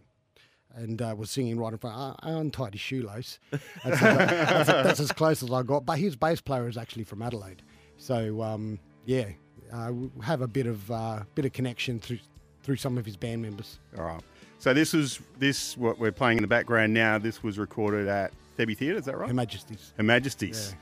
[0.74, 1.98] And uh, was singing right in front.
[1.98, 3.40] I, I untied his shoelace.
[3.52, 5.86] That's, that's, that's as close as I got.
[5.86, 7.62] But his bass player is actually from Adelaide,
[7.98, 9.26] so um, yeah,
[9.74, 12.20] uh, we have a bit of uh, bit of connection through
[12.64, 13.80] through some of his band members.
[13.98, 14.22] All right.
[14.60, 17.18] So this was this what we're playing in the background now.
[17.18, 19.00] This was recorded at Debbie Theatre.
[19.00, 19.28] Is that right?
[19.28, 19.94] Her Majesty's.
[19.98, 20.76] Her Majesties.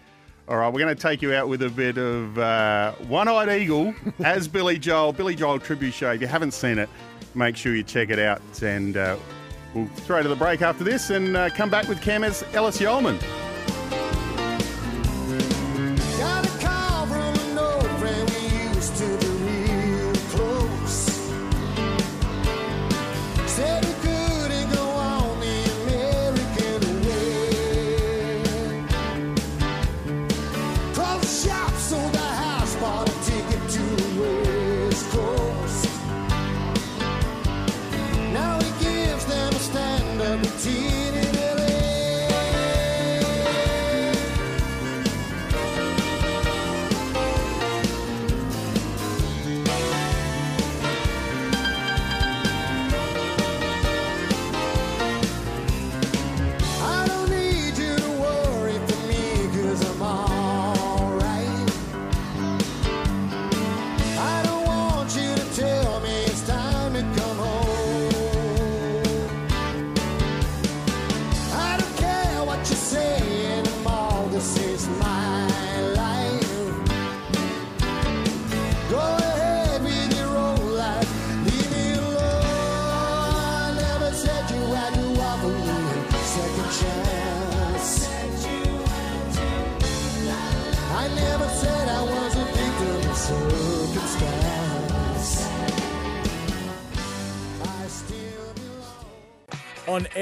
[0.48, 3.50] All right, we're going to take you out with a bit of uh, One Eyed
[3.50, 6.12] Eagle as Billy Joel, Billy Joel tribute show.
[6.12, 6.90] If you haven't seen it,
[7.36, 8.42] make sure you check it out.
[8.64, 9.18] And uh,
[9.74, 13.20] we'll throw to the break after this and uh, come back with Cam Ellis Yolmen.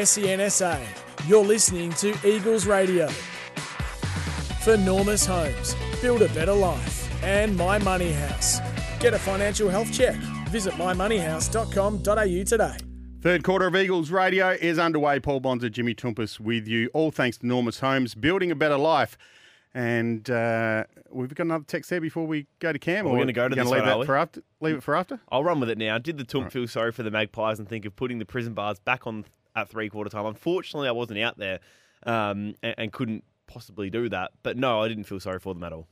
[0.07, 0.79] SENSA,
[1.27, 3.09] you're listening to Eagles Radio.
[4.63, 7.11] For Normus Homes, build a better life.
[7.23, 8.59] And My Money House.
[9.01, 10.15] Get a financial health check.
[10.49, 12.77] Visit mymoneyhouse.com.au today.
[13.19, 15.19] Third quarter of Eagles Radio is underway.
[15.19, 16.89] Paul Bonsor, Jimmy Toumpas with you.
[16.93, 19.17] All thanks to Normus Homes, building a better life.
[19.73, 23.03] And uh, we've got another text there before we go to Cam.
[23.05, 24.05] We're gonna go to you this leave one, that are we?
[24.05, 24.41] for after.
[24.61, 25.19] Leave it for after.
[25.29, 25.97] I'll run with it now.
[25.97, 28.79] Did the Tump feel sorry for the Magpies and think of putting the prison bars
[28.79, 29.25] back on
[29.57, 30.25] at three quarter time?
[30.25, 31.59] Unfortunately, I wasn't out there
[32.03, 34.31] um, and, and couldn't possibly do that.
[34.43, 35.87] But no, I didn't feel sorry for them at all.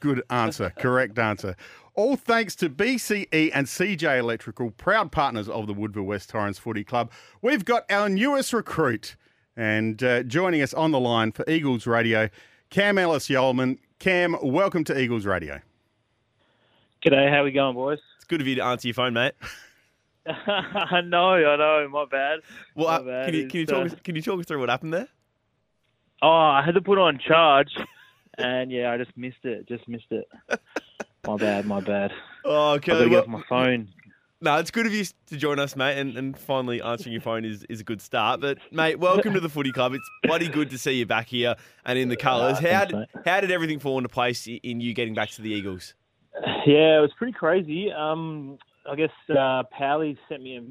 [0.00, 0.72] Good answer.
[0.76, 1.56] Correct answer.
[1.94, 6.84] All thanks to BCE and CJ Electrical, proud partners of the Woodville West Torrens Footy
[6.84, 7.10] Club.
[7.40, 9.16] We've got our newest recruit
[9.56, 12.28] and uh, joining us on the line for Eagles Radio,
[12.68, 13.78] Cam Ellis Yolmen.
[13.98, 15.60] Cam, welcome to Eagles Radio.
[17.02, 18.00] G'day, how are we going, boys?
[18.16, 19.32] It's good of you to answer your phone, mate.
[20.46, 22.40] I know, I know, my bad.
[22.74, 23.24] Well, My uh, bad.
[23.26, 25.08] can you can you talk uh, can you talk us through what happened there?
[26.22, 27.70] Oh, I had to put on charge,
[28.38, 29.68] and yeah, I just missed it.
[29.68, 30.26] Just missed it.
[31.26, 32.12] My bad, my bad.
[32.44, 32.92] Oh, I okay.
[32.92, 33.88] gotta get off my phone.
[34.40, 37.44] No, it's good of you to join us, mate, and, and finally answering your phone
[37.44, 38.40] is, is a good start.
[38.40, 39.94] But mate, welcome to the footy club.
[39.94, 42.58] It's bloody good to see you back here and in the colours.
[42.60, 43.08] Ah, how did mate.
[43.24, 45.94] how did everything fall into place in you getting back to the Eagles?
[46.64, 47.90] Yeah, it was pretty crazy.
[47.90, 48.58] Um,
[48.90, 50.62] I guess uh, Pally sent me a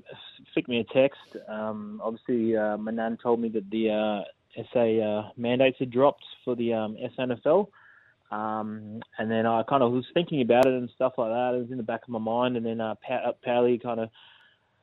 [0.53, 1.19] flicked me a text.
[1.47, 6.55] Um, obviously, uh, Manan told me that the uh, SA uh, mandates had dropped for
[6.55, 7.67] the um, SANFL.
[8.31, 11.53] Um, and then I kind of was thinking about it and stuff like that.
[11.55, 12.57] It was in the back of my mind.
[12.57, 14.09] And then uh, pa- Pally kind of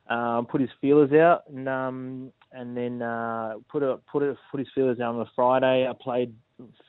[0.09, 4.59] um, put his feelers out, and um, and then uh, put a, put a, put
[4.59, 5.87] his feelers out on a Friday.
[5.87, 6.35] I played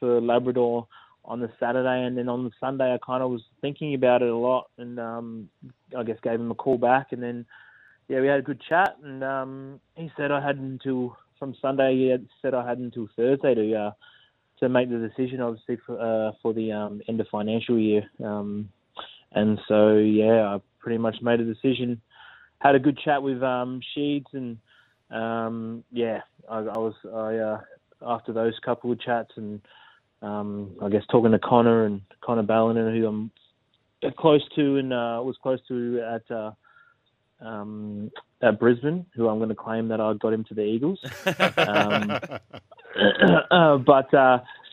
[0.00, 0.86] for Labrador
[1.24, 4.28] on the Saturday, and then on the Sunday, I kind of was thinking about it
[4.28, 5.48] a lot, and um,
[5.96, 7.46] I guess gave him a call back, and then
[8.08, 11.96] yeah, we had a good chat, and um, he said I had until from Sunday.
[11.96, 13.90] He had said I had until Thursday to uh,
[14.60, 18.68] to make the decision, obviously for uh, for the um, end of financial year, um,
[19.32, 22.00] and so yeah, I pretty much made a decision.
[22.58, 24.58] Had a good chat with um, Sheeds, and
[25.10, 27.60] um, yeah, I, I was I uh,
[28.02, 29.62] after those couple of chats and
[30.22, 33.30] um, I guess talking to Connor and Connor Ballenden, who I'm
[34.16, 36.52] close to and uh, was close to at uh,
[37.40, 38.10] um,
[38.42, 40.98] at Brisbane, who I'm going to claim that I got him to the Eagles.
[41.56, 42.10] um,
[43.50, 44.08] uh, but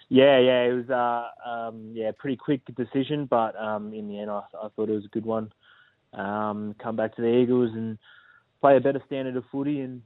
[0.10, 4.30] yeah, yeah, it was uh, um, yeah, pretty quick decision, but um, in the end,
[4.30, 5.52] I, I thought it was a good one.
[6.14, 7.98] Um, come back to the Eagles and
[8.60, 10.02] play a better standard of footy, and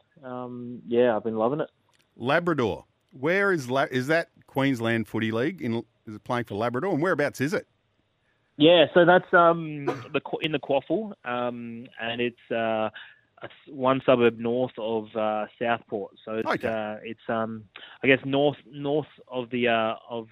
[0.88, 1.70] yeah, I've been loving it.
[2.18, 2.86] Labrador.
[3.20, 5.62] Where is La- is that Queensland Footy League?
[5.62, 6.94] In is it playing for Labrador?
[6.94, 7.68] And whereabouts is it?
[8.58, 12.90] Yeah, so that's um the in the QAFL, um, and it's uh
[13.68, 16.14] one suburb north of uh, Southport.
[16.24, 16.68] So it's Okay.
[16.68, 17.66] uh, it's um
[18.04, 20.28] I guess north north of the uh, of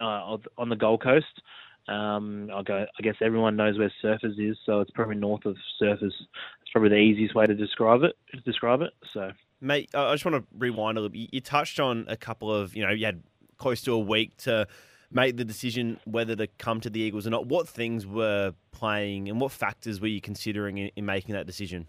[0.00, 1.42] uh, of on the Gold Coast.
[1.86, 2.86] Um, I go.
[2.98, 6.00] I guess everyone knows where Surfers is, so it's probably north of Surfers.
[6.02, 8.16] It's probably the easiest way to describe it.
[8.32, 8.92] To describe it.
[9.12, 9.32] So
[9.64, 11.32] Mate, I just want to rewind a little bit.
[11.32, 13.22] You touched on a couple of, you know, you had
[13.56, 14.66] close to a week to
[15.10, 17.46] make the decision whether to come to the Eagles or not.
[17.46, 21.86] What things were playing and what factors were you considering in, in making that decision?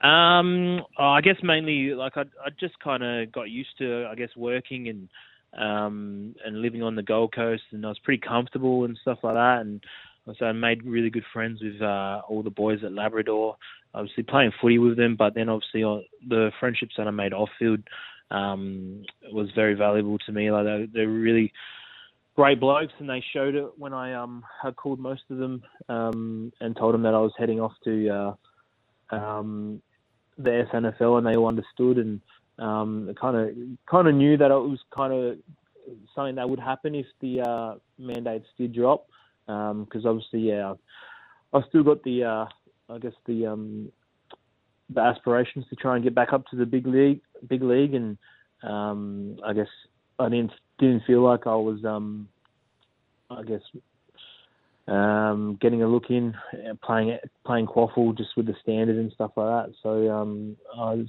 [0.00, 4.14] Um, oh, I guess mainly like I I just kind of got used to I
[4.14, 5.08] guess working and
[5.62, 9.34] um and living on the Gold Coast and I was pretty comfortable and stuff like
[9.34, 9.84] that and
[10.38, 13.56] so I made really good friends with uh, all the boys at Labrador.
[13.94, 15.98] Obviously playing footy with them, but then obviously uh,
[16.28, 17.80] the friendships that I made off field
[18.30, 20.50] um, was very valuable to me.
[20.50, 21.52] Like they, they're really
[22.36, 26.52] great blokes, and they showed it when I um I called most of them um,
[26.60, 28.08] and told them that I was heading off to.
[28.08, 28.34] Uh,
[29.14, 29.82] um,
[30.38, 32.20] the SANFL and they all understood and
[32.58, 33.56] um, kind of
[33.90, 35.38] kind of knew that it was kind of
[36.14, 39.06] something that would happen if the uh, mandates did drop
[39.46, 40.74] because obviously yeah
[41.52, 42.44] I've still got the uh,
[42.90, 43.92] I guess the um,
[44.92, 48.18] the aspirations to try and get back up to the big league big league and
[48.62, 49.68] um, I guess
[50.18, 52.28] I didn't didn't feel like I was um,
[53.30, 53.62] I guess
[54.88, 56.34] um, getting a look in,
[56.82, 59.74] playing playing QAFL just with the standard and stuff like that.
[59.82, 61.06] So um, I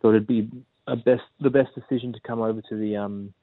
[0.00, 0.48] thought it'd be
[0.86, 3.34] a best the best decision to come over to the um,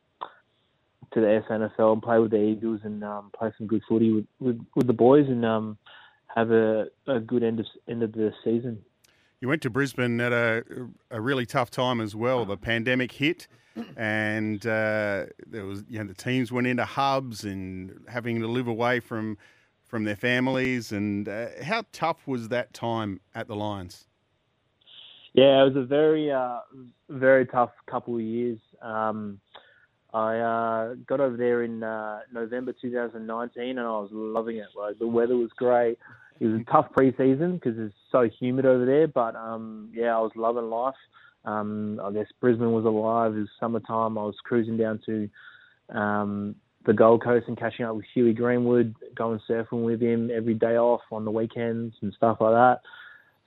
[1.14, 4.26] to the SANFL and play with the Eagles and um, play some good footy with,
[4.40, 5.78] with, with the boys and um,
[6.36, 8.84] have a, a good end of end of the season.
[9.40, 10.64] You went to Brisbane at a,
[11.12, 12.46] a really tough time as well.
[12.46, 13.48] The pandemic hit.
[13.98, 18.68] and uh, there was you know the teams went into hubs and having to live
[18.68, 19.38] away from
[19.94, 20.92] from their families.
[20.92, 24.08] And uh, how tough was that time at the Lions?
[25.34, 26.60] Yeah, it was a very, uh,
[27.10, 28.60] very tough couple of years.
[28.82, 29.40] Um,
[30.12, 34.68] I uh, got over there in uh, November 2019, and I was loving it.
[34.76, 35.98] Like the weather was great.
[36.40, 40.20] It was a tough preseason because it's so humid over there, but um, yeah, I
[40.20, 40.96] was loving life.
[41.46, 43.36] Um, I guess Brisbane was alive.
[43.36, 44.18] It was summertime.
[44.18, 45.30] I was cruising down to
[45.90, 50.54] um, the Gold Coast and catching up with Huey Greenwood, going surfing with him every
[50.54, 52.82] day off on the weekends and stuff like that.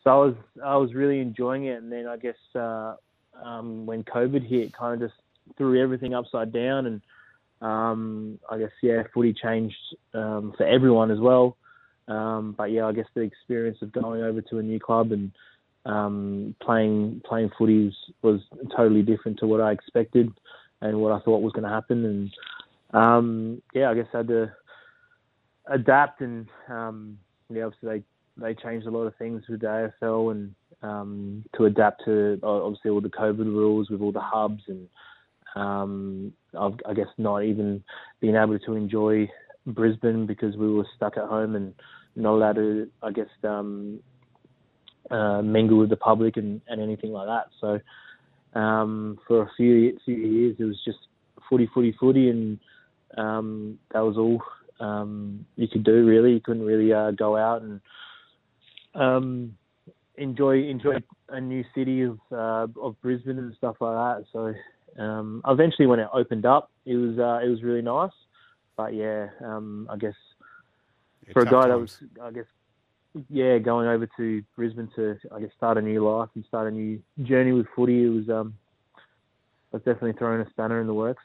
[0.05, 2.95] So I was I was really enjoying it, and then I guess uh,
[3.43, 5.21] um, when COVID hit, kind of just
[5.59, 7.01] threw everything upside down, and
[7.61, 9.77] um, I guess yeah, footy changed
[10.15, 11.57] um, for everyone as well.
[12.09, 15.33] Um, but yeah, I guess the experience of going over to a new club and
[15.85, 17.87] um, playing playing footy
[18.23, 20.31] was, was totally different to what I expected
[20.81, 22.05] and what I thought was going to happen.
[22.05, 22.35] And
[22.93, 24.53] um, yeah, I guess I had to
[25.69, 27.19] adapt and um,
[27.51, 28.03] yeah, obviously they
[28.39, 32.91] they changed a lot of things with the AFL and um, to adapt to obviously
[32.91, 34.89] all the COVID rules with all the hubs and
[35.57, 37.83] um, I guess not even
[38.21, 39.29] being able to enjoy
[39.67, 41.75] Brisbane because we were stuck at home and
[42.15, 44.01] not allowed to, I guess, um,
[45.11, 47.47] uh, mingle with the public and, and anything like that.
[47.61, 50.99] So um, for a few few years, it was just
[51.49, 52.59] footy, footy, footy, and
[53.17, 54.43] um, that was all
[54.81, 56.07] um, you could do.
[56.07, 57.81] Really, you couldn't really uh, go out and
[58.95, 59.57] um,
[60.17, 60.97] enjoy enjoy
[61.29, 64.25] a new city of uh, of Brisbane and stuff like that.
[64.33, 68.11] So um, eventually, when it opened up, it was uh, it was really nice.
[68.77, 70.15] But yeah, um, I guess
[71.27, 72.45] Yeah, for a tough guy that was, I guess,
[73.31, 76.71] yeah, going over to Brisbane to, I guess, start a new life and start a
[76.71, 78.55] new journey with footy, it was, um,
[79.73, 81.23] was definitely throwing a spanner in the works.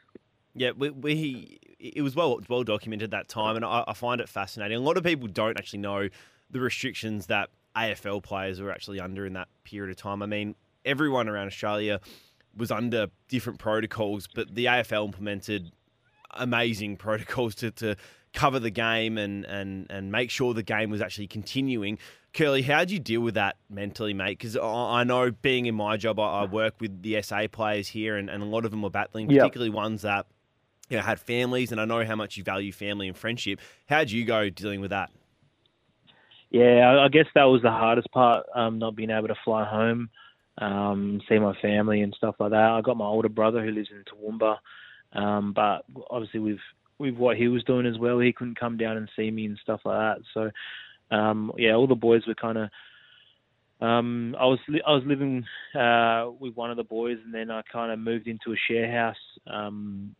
[0.54, 4.28] Yeah, we, we it was well well documented that time, and I, I find it
[4.28, 4.76] fascinating.
[4.76, 6.08] A lot of people don't actually know
[6.50, 10.22] the restrictions that AFL players were actually under in that period of time.
[10.22, 12.00] I mean, everyone around Australia
[12.54, 15.72] was under different protocols, but the AFL implemented
[16.34, 17.96] amazing protocols to, to
[18.32, 21.98] cover the game and, and, and make sure the game was actually continuing.
[22.34, 24.38] Curly, how do you deal with that mentally, mate?
[24.38, 24.62] Because I
[25.00, 28.30] I know being in my job, I, I work with the SA players here, and,
[28.30, 29.38] and a lot of them were battling, Yep.
[29.40, 30.24] particularly ones that
[30.88, 33.60] you know had families, and I know how much you value family and friendship.
[33.86, 35.10] How do you go dealing with that?
[36.50, 39.64] Yeah, I- I guess that was the hardest part, um, not being able to fly
[39.64, 40.10] home,
[40.58, 42.70] um, see my family and stuff like that.
[42.70, 44.56] I got my older brother who lives in Toowoomba,
[45.14, 46.58] um, but obviously with
[46.98, 49.58] with what he was doing as well, he couldn't come down and see me and
[49.60, 50.22] stuff like that.
[50.32, 52.68] So, um, yeah, all the boys were kind of.
[53.80, 55.44] Um, I was li- I was living
[55.74, 58.90] uh, with one of the boys, and then I kind of moved into a share
[58.90, 59.16] house
[59.48, 60.14] um,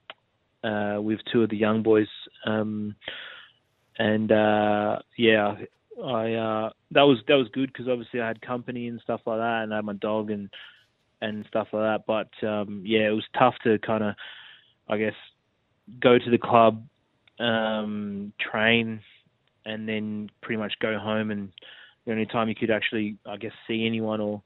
[0.65, 2.09] uh, with two of the young boys.
[2.45, 2.97] Um,
[3.99, 5.55] and uh, yeah,
[6.05, 9.39] I uh, that was that was good because obviously I had company and stuff like
[9.39, 10.51] that, and I had my dog and
[11.21, 12.05] and stuff like that.
[12.07, 14.15] But um, yeah, it was tough to kind of,
[14.93, 15.15] I guess,
[16.01, 16.85] go to the club,
[17.39, 19.01] um, train,
[19.65, 21.31] and then pretty much go home.
[21.31, 21.53] And
[22.05, 24.43] the only time you could actually, I guess, see anyone or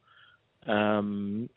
[0.66, 1.48] um,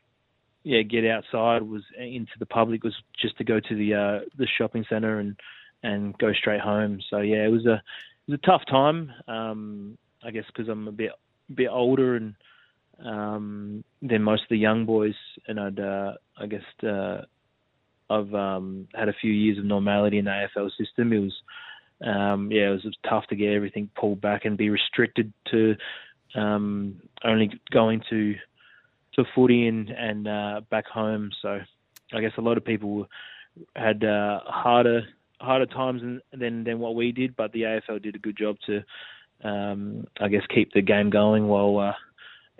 [0.63, 4.47] yeah, get outside was into the public was just to go to the uh, the
[4.57, 5.35] shopping centre and
[5.83, 6.99] and go straight home.
[7.09, 7.75] So yeah, it was a
[8.27, 9.11] it was a tough time.
[9.27, 11.11] Um, I guess because I'm a bit
[11.53, 12.35] bit older and
[13.03, 15.15] um, than most of the young boys,
[15.47, 17.21] and I'd uh, I guess uh,
[18.09, 21.13] I've um, had a few years of normality in the AFL system.
[21.13, 21.33] It was
[22.01, 25.75] um, yeah, it was tough to get everything pulled back and be restricted to
[26.35, 28.35] um, only going to
[29.15, 31.31] to footy and and uh, back home.
[31.41, 31.59] So
[32.13, 33.07] I guess a lot of people
[33.75, 35.03] had uh, harder
[35.41, 36.01] harder times
[36.31, 38.83] than, than what we did, but the AFL did a good job to
[39.43, 41.93] um, I guess keep the game going while uh,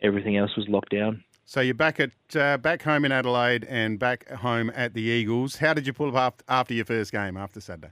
[0.02, 1.24] everything else was locked down.
[1.50, 5.56] So you're back at uh, back home in Adelaide and back home at the Eagles.
[5.56, 7.91] How did you pull up after, your first game after Saturday?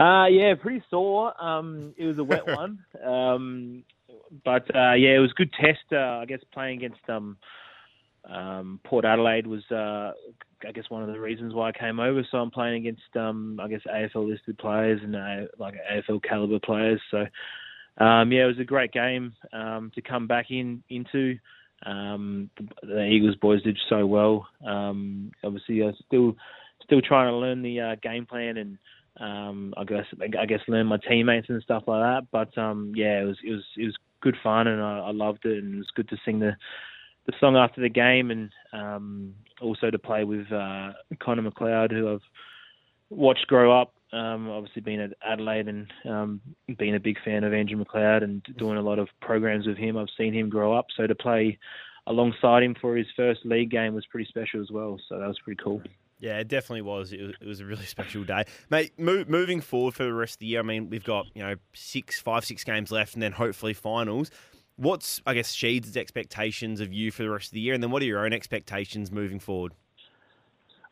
[0.00, 1.40] Uh, yeah, pretty sore.
[1.40, 3.84] Um, it was a wet one, um,
[4.44, 5.84] but uh, yeah, it was a good test.
[5.92, 7.36] Uh, I guess playing against um,
[8.28, 10.10] um, Port Adelaide was, uh,
[10.66, 12.26] I guess, one of the reasons why I came over.
[12.32, 16.58] So I'm playing against, um, I guess, AFL listed players and uh, like AFL caliber
[16.58, 17.00] players.
[17.08, 17.18] So
[18.04, 21.38] um, yeah, it was a great game um, to come back in into.
[21.86, 24.48] Um, the, the Eagles boys did so well.
[24.66, 26.36] Um, obviously, I still
[26.82, 28.78] still trying to learn the uh, game plan and
[29.18, 30.04] um, I guess
[30.38, 32.26] I guess learn my teammates and stuff like that.
[32.30, 35.44] But um, yeah, it was it was it was good fun and I, I loved
[35.44, 36.56] it and it was good to sing the
[37.26, 42.14] the song after the game, and um, also to play with uh, Connor McLeod, who
[42.14, 42.20] I've
[43.10, 43.92] watched grow up.
[44.12, 46.40] Um, obviously, being at Adelaide and um,
[46.78, 49.96] being a big fan of Andrew McLeod and doing a lot of programs with him,
[49.96, 50.86] I've seen him grow up.
[50.96, 51.58] So to play
[52.06, 54.98] alongside him for his first league game was pretty special as well.
[55.08, 55.82] So that was pretty cool.
[56.18, 57.12] Yeah, it definitely was.
[57.12, 58.92] It was, it was a really special day, mate.
[58.98, 61.56] Mo- moving forward for the rest of the year, I mean, we've got you know
[61.74, 64.30] six, five, six games left, and then hopefully finals.
[64.76, 67.90] What's I guess Sheeds' expectations of you for the rest of the year, and then
[67.90, 69.72] what are your own expectations moving forward?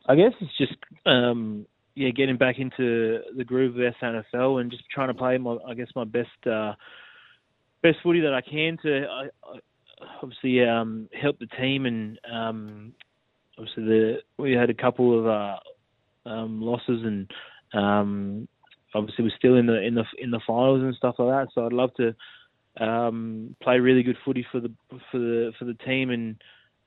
[0.06, 4.84] I guess it's just um, yeah, getting back into the groove of SANFL and just
[4.90, 6.72] trying to play my I guess my best uh,
[7.82, 9.58] best footy that I can to I, I,
[10.22, 12.92] obviously um, help the team and um,
[13.58, 17.30] obviously the we had a couple of uh, um, losses and
[17.72, 18.48] um,
[18.94, 21.52] obviously we're still in the in the in the finals and stuff like that.
[21.54, 22.14] So I'd love to
[22.84, 24.72] um, play really good footy for the
[25.10, 26.36] for the for the team and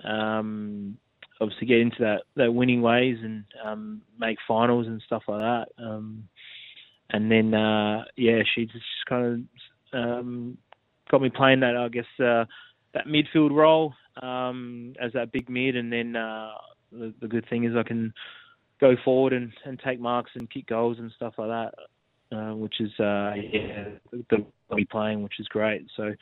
[0.03, 0.97] um,
[1.40, 5.68] obviously get into that, that winning ways and um, make finals and stuff like that.
[5.78, 6.28] Um,
[7.10, 9.48] and then uh, yeah, she just kind
[9.94, 10.58] of um,
[11.10, 12.46] got me playing that I guess uh,
[12.94, 16.52] that midfield role um, as that big mid, and then uh,
[16.92, 18.14] the, the good thing is I can
[18.80, 21.74] go forward and, and take marks and kick goals and stuff like that.
[22.30, 24.26] Uh, which is uh, yeah, the,
[24.70, 25.88] the be playing, which is great.
[25.96, 26.14] So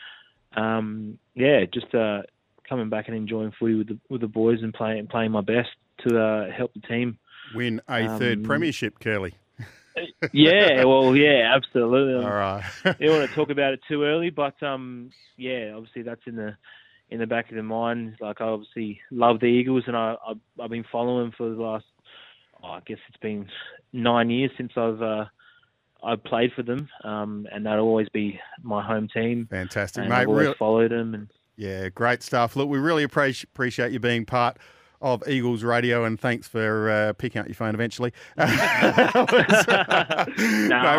[0.55, 2.21] um, yeah, just uh,
[2.67, 5.69] coming back and enjoying footy with the with the boys and playing playing my best
[6.07, 7.17] to uh, help the team.
[7.53, 9.33] Win a third Um, premiership, Curly.
[10.33, 12.15] Yeah, well, yeah, absolutely.
[12.25, 12.63] All right.
[12.99, 16.35] you don't want to talk about it too early, but um, yeah, obviously that's in
[16.35, 16.57] the
[17.09, 18.17] in the back of the mind.
[18.19, 21.61] Like I obviously love the Eagles, and I I've, I've been following them for the
[21.61, 21.85] last,
[22.61, 23.47] oh, I guess it's been
[23.93, 25.25] nine years since I've uh,
[26.03, 29.47] I've played for them, um, and that'll always be my home team.
[29.49, 30.15] Fantastic, and mate.
[30.17, 32.55] I've always Real- followed them, and Yeah, great stuff.
[32.55, 34.57] Look, we really appreciate appreciate you being part
[35.01, 38.11] of Eagles Radio, and thanks for uh, picking up your phone eventually.
[38.37, 39.45] no, I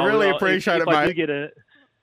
[0.07, 1.17] really I'll- if- appreciate if, it, I do mate.
[1.17, 1.49] get a,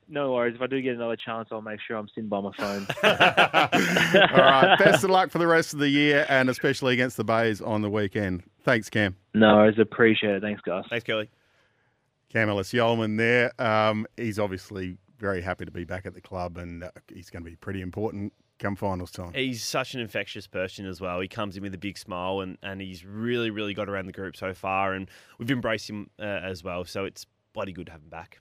[0.10, 0.56] no worries.
[0.56, 2.86] If I do get another chance, I'll make sure I'm sitting by my phone.
[3.04, 7.24] All right, best of luck for the rest of the year, and especially against the
[7.24, 8.43] Bays on the weekend.
[8.64, 9.16] Thanks, Cam.
[9.34, 9.80] no worries.
[9.80, 10.41] Appreciate it.
[10.41, 10.84] Thanks, guys.
[10.89, 11.30] Thanks, Kelly.
[12.30, 13.54] Cam Ellis Yolmen there.
[13.62, 17.43] Um, he's obviously very happy to be back at the club, and uh, he's going
[17.43, 18.34] to be pretty important
[18.64, 19.34] come finals time.
[19.34, 21.20] He's such an infectious person as well.
[21.20, 24.14] He comes in with a big smile, and, and he's really, really got around the
[24.14, 26.86] group so far, and we've embraced him uh, as well.
[26.86, 28.39] So it's bloody good to have him back.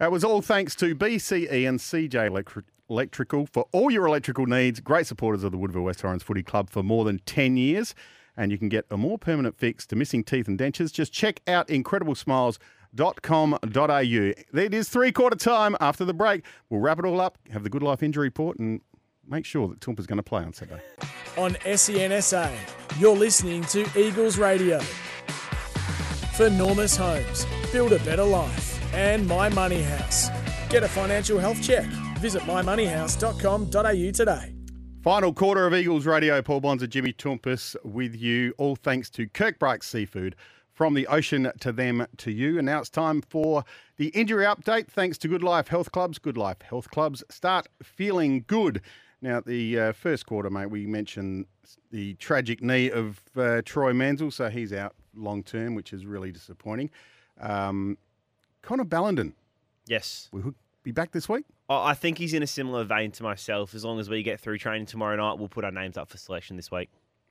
[0.00, 4.80] It was all thanks to BCE and CJ Electric- Electrical for all your electrical needs.
[4.80, 7.94] Great supporters of the Woodville West Torrens Footy Club for more than 10 years.
[8.36, 10.92] And you can get a more permanent fix to missing teeth and dentures.
[10.92, 14.60] Just check out incrediblesmiles.com.au.
[14.60, 16.44] It is three quarter time after the break.
[16.68, 18.80] We'll wrap it all up, have the Good Life injury report, and
[19.28, 20.82] make sure that Toumpas going to play on Saturday.
[21.36, 22.50] on SENSA.
[22.98, 24.78] You're listening to Eagles Radio.
[26.36, 28.70] For Normus Homes, build a better life.
[28.94, 30.28] And My Money House.
[30.68, 31.86] Get a financial health check.
[32.18, 34.54] Visit mymoneyhouse.com.au today.
[35.02, 36.40] Final quarter of Eagles Radio.
[36.42, 38.54] Paul Bonsor and Jimmy Toumpas with you.
[38.56, 40.34] All thanks to Kirkbrake Seafood.
[40.72, 42.58] From the ocean to them to you.
[42.58, 43.64] And now it's time for
[43.96, 44.88] the injury update.
[44.88, 46.18] Thanks to Good Life Health Clubs.
[46.18, 48.80] Good Life Health Clubs start feeling good.
[49.24, 51.46] Now, the uh, first quarter, mate, we mentioned
[51.90, 56.30] the tragic knee of uh, Troy Mansell, so he's out long term, which is really
[56.30, 56.90] disappointing.
[57.40, 57.96] Um,
[58.60, 59.32] Connor Ballenden,
[59.86, 60.28] Yes.
[60.30, 61.46] will be back this week?
[61.70, 63.74] I think he's in a similar vein to myself.
[63.74, 66.18] As long as we get through training tomorrow night, we'll put our names up for
[66.18, 66.90] selection this week.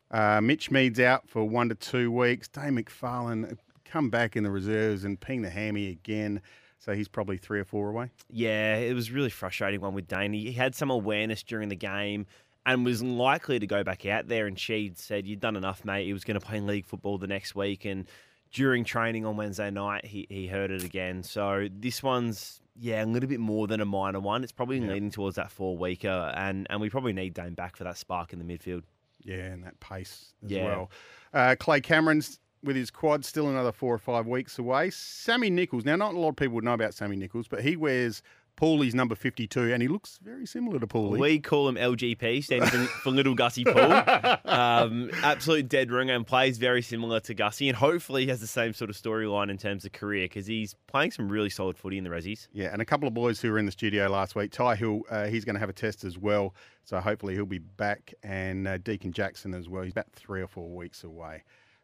[0.10, 2.48] Uh, Mitch Mead's out for one to two weeks.
[2.48, 6.42] Dane McFarlane come back in the reserves and ping the hammy again.
[6.84, 8.12] So he's probably three or four away.
[8.30, 10.34] Yeah, it was really frustrating one with Dane.
[10.34, 12.26] He had some awareness during the game
[12.66, 14.48] and was likely to go back out there.
[14.48, 17.18] And she said, "You've done enough, mate." He was going to play in league football
[17.18, 18.06] the next week, and
[18.52, 21.24] during training on Wednesday night, he he heard it again.
[21.24, 24.44] So this one's yeah a little bit more than a minor one.
[24.44, 27.86] It's probably leaning towards that four weeker, and and we probably need Dane back for
[27.86, 28.84] that spark in the midfield.
[29.22, 30.66] Yeah, and that pace as Yeah.
[30.66, 30.92] well.
[31.34, 34.90] Uh, Clay Cameron's with his quad still another four or five weeks away.
[34.90, 35.86] Sammy Nichols.
[35.86, 38.22] Now, not a lot of people would know about Sammy Nichols, but he wears
[38.56, 41.18] Paulie's number 52 and he looks very similar to Paulie.
[41.18, 44.04] We call him LGP, standing for, for Little Gussie Paul.
[44.54, 48.48] Um, absolute dead ringer and plays very similar to Gussie, and hopefully he has the
[48.48, 51.98] same sort of storyline in terms of career because he's playing some really solid footy
[51.98, 52.48] in the Resies.
[52.52, 54.52] Yeah, and a couple of boys who were in the studio last week.
[54.52, 56.54] Ty Hill, uh, he's going to have a test as well,
[56.84, 58.14] so hopefully he'll be back.
[58.22, 59.84] And uh, Deacon Jackson as well.
[59.84, 61.44] He's about three or four weeks away.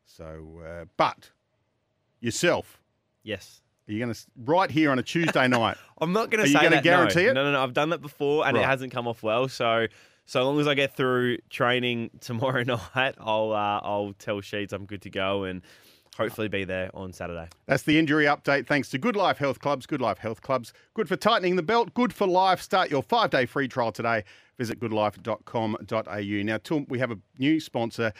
[0.09, 1.29] So, uh, but
[2.19, 2.79] yourself,
[3.23, 3.61] Yes.
[3.87, 5.77] are you going to right here on a Tuesday night?
[6.01, 6.83] I'm not going Are to you gonna that.
[6.83, 7.29] guarantee no.
[7.29, 7.33] it?
[7.35, 7.63] No, no, no.
[7.63, 8.63] I've done that before and Right.
[8.63, 9.47] it hasn't come off well.
[9.47, 9.87] So
[10.25, 14.85] So long as I get through training tomorrow night, I'll uh, I'll tell Sheeds I'm
[14.85, 15.61] good to go and
[16.17, 17.47] hopefully be there on Saturday.
[17.67, 18.67] That's the injury update.
[18.67, 19.85] Thanks to Good Life Health Clubs.
[19.85, 20.73] Good Life Health Clubs.
[20.93, 21.93] Good for tightening the belt.
[21.93, 22.61] Good for life.
[22.61, 24.23] Start your five day free trial today.
[24.57, 26.43] Visit goodlife.com.au.
[26.43, 28.11] Now, Tom, we have a new sponsor.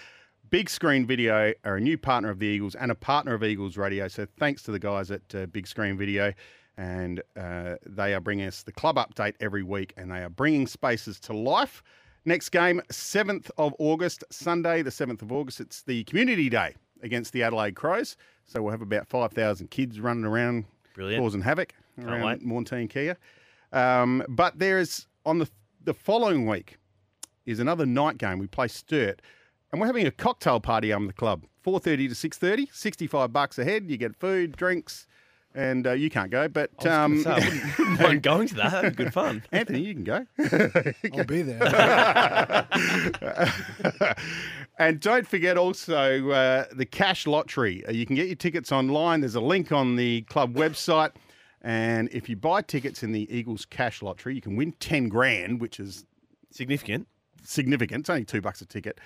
[0.50, 3.78] Big Screen Video are a new partner of the Eagles and a partner of Eagles
[3.78, 4.08] Radio.
[4.08, 6.34] So thanks to the guys at uh, Big Screen Video.
[6.78, 10.66] And uh, they are bringing us the club update every week and they are bringing
[10.66, 11.84] spaces to life.
[12.26, 15.60] Next game, 7th of August, Sunday, the 7th of August.
[15.60, 18.18] It's the Community Day against the Adelaide Crows.
[18.46, 21.22] So we'll have about 5,000 kids running around Brilliant.
[21.22, 22.42] causing havoc around.
[22.42, 23.18] Mornteen Kia.
[23.72, 25.50] Um, but there is, on the,
[25.84, 26.78] the following week,
[27.46, 28.40] is another night game.
[28.40, 29.22] We play Sturt.
[29.72, 31.46] And we're having a cocktail party on the club.
[31.66, 33.90] 4.30 to 6.30, 65 bucks a head.
[33.90, 35.06] You get food, drinks,
[35.54, 36.48] and uh, you can't go.
[36.48, 38.72] But um, So I wouldn't, wouldn't mind going to that.
[38.72, 39.44] That'd be good fun.
[39.52, 40.26] Anthony, you can go.
[41.14, 42.66] I'll be there.
[44.80, 47.86] and don't forget also uh, the cash lottery.
[47.86, 49.20] Uh, you can get your tickets online.
[49.22, 51.12] There's a link on the club website.
[51.62, 55.60] And if you buy tickets in the Eagles cash lottery, you can win 10 grand,
[55.60, 56.06] which is
[56.52, 57.08] Significant.
[57.44, 58.02] significant.
[58.02, 58.98] It's only two bucks a ticket.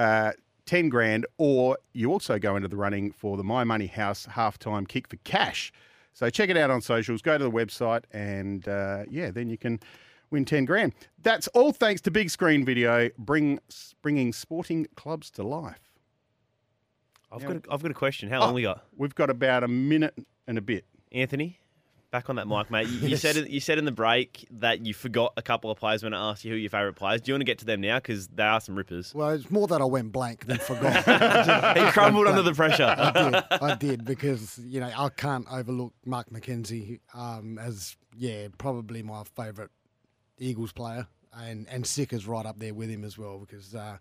[0.00, 0.32] Uh,
[0.66, 4.86] 10 grand, or you also go into the running for the My Money House halftime
[4.86, 5.72] kick for cash.
[6.12, 9.58] So check it out on socials, go to the website, and uh, yeah, then you
[9.58, 9.80] can
[10.30, 10.92] win 10 grand.
[11.22, 13.58] That's all thanks to Big Screen Video, bring,
[14.02, 15.80] bringing sporting clubs to life.
[17.32, 17.48] I've Yeah.
[17.48, 18.28] got a, I've got a question.
[18.28, 18.54] How long Oh.
[18.54, 18.84] we got?
[18.96, 20.14] We've got about a minute
[20.46, 20.84] and a bit.
[21.12, 21.59] Anthony,
[22.10, 22.88] back on that mic, mate.
[22.88, 25.78] You, you said in, you said in the break that you forgot a couple of
[25.78, 27.20] players when I asked you who your favourite players.
[27.20, 27.98] Do you want to get to them now?
[27.98, 29.14] Because they are some rippers.
[29.14, 31.76] well, it's more that I went blank than forgot.
[31.76, 32.94] He crumbled under the pressure.
[32.96, 33.62] I did.
[33.62, 39.22] I did because you know I can't overlook Mark McKenzie um, as yeah probably my
[39.36, 39.70] favourite
[40.38, 41.06] Eagles player,
[41.36, 43.98] and and Sicker's right up there with him as well because uh,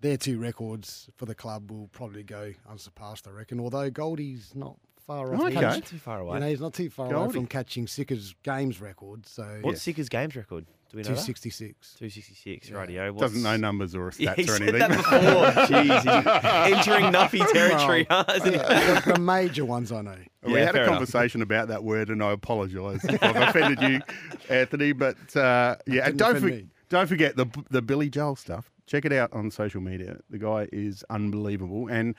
[0.00, 3.26] their two records for the club will probably go unsurpassed.
[3.26, 3.60] I reckon.
[3.60, 4.76] Although Goldie's not
[5.06, 5.40] far off.
[5.42, 5.54] Okay.
[5.54, 6.34] catch- Not too far away.
[6.36, 9.26] You know, he's not too far away from catching Sicker's games record.
[9.26, 10.66] So What's Sicker's games record?
[10.90, 11.20] Do we know two that?
[11.20, 11.94] sixty six.
[12.00, 13.12] 266 radio.
[13.12, 14.78] Doesn't know numbers or Yeah, stats he or said anything.
[14.80, 14.90] that
[15.68, 15.78] before.
[15.78, 18.06] Jeez, entering Nuffy territory.
[18.10, 18.58] huh, isn't he?
[18.58, 20.16] the, the major ones I know.
[20.42, 20.94] We had fair a enough.
[20.96, 24.00] conversation about that word, and I apologise if I've offended you,
[24.48, 24.90] Anthony.
[24.92, 28.68] But uh, yeah, and don't for, don't forget the the Billy Joel stuff.
[28.86, 30.16] Check it out on social media.
[30.28, 32.16] The guy is unbelievable, and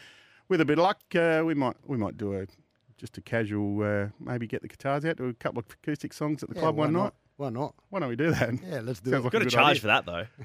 [0.48, 2.46] with a bit of luck, uh, we might we might do a
[3.02, 6.42] just a casual, uh, maybe get the guitars out, to a couple of acoustic songs
[6.44, 7.04] at the Yeah, club why one not?
[7.04, 7.14] night.
[7.38, 7.74] Why not?
[7.90, 8.54] Why don't we do that?
[8.64, 9.24] Yeah, let's do Sounds it.
[9.26, 9.82] like Got a to charge idea.
[9.82, 10.26] for that though.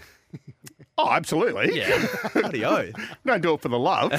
[0.99, 1.77] Oh, absolutely.
[1.79, 2.95] Yeah, bloody oath.
[3.27, 4.11] Don't do it for the love.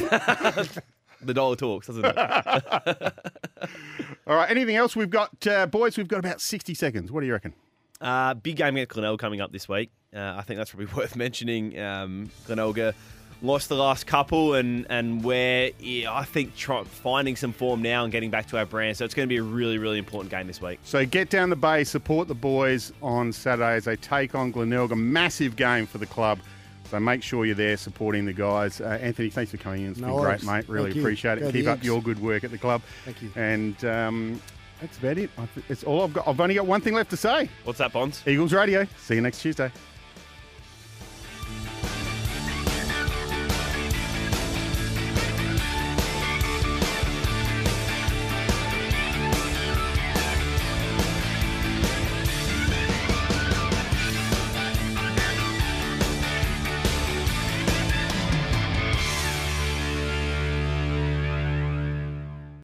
[1.23, 2.15] The dollar talks, doesn't it?
[4.27, 4.49] All right.
[4.51, 4.95] Anything else?
[4.95, 5.97] We've got uh, boys.
[5.97, 7.11] We've got about sixty seconds.
[7.11, 7.53] What do you reckon?
[7.99, 9.89] Uh, big game against Glenelg coming up this week.
[10.15, 11.77] Uh, I think that's probably worth mentioning.
[11.79, 12.93] Um, Glenelga
[13.41, 18.03] lost the last couple, and and where yeah, I think try, finding some form now
[18.03, 18.97] and getting back to our brand.
[18.97, 20.79] So it's going to be a really really important game this week.
[20.83, 24.91] So get down the bay, support the boys on Saturday as they take on Glenelg.
[24.91, 26.39] A massive game for the club.
[26.89, 28.79] So make sure you're there supporting the guys.
[28.79, 29.91] Uh, Anthony, thanks for coming in.
[29.91, 30.69] It's No been great, mate.
[30.69, 31.01] Really Thank you.
[31.01, 31.41] appreciate it.
[31.41, 31.85] Go Keep up Eagles.
[31.85, 32.81] your good work at the club.
[33.03, 33.29] Thank you.
[33.35, 34.41] And um,
[34.79, 35.29] that's about it.
[35.37, 36.25] I It's all I've got.
[36.25, 37.49] I've only got one thing left to say.
[37.65, 38.23] What's that, Bonds?
[38.25, 38.87] Eagles Radio.
[38.99, 39.69] See you next Tuesday.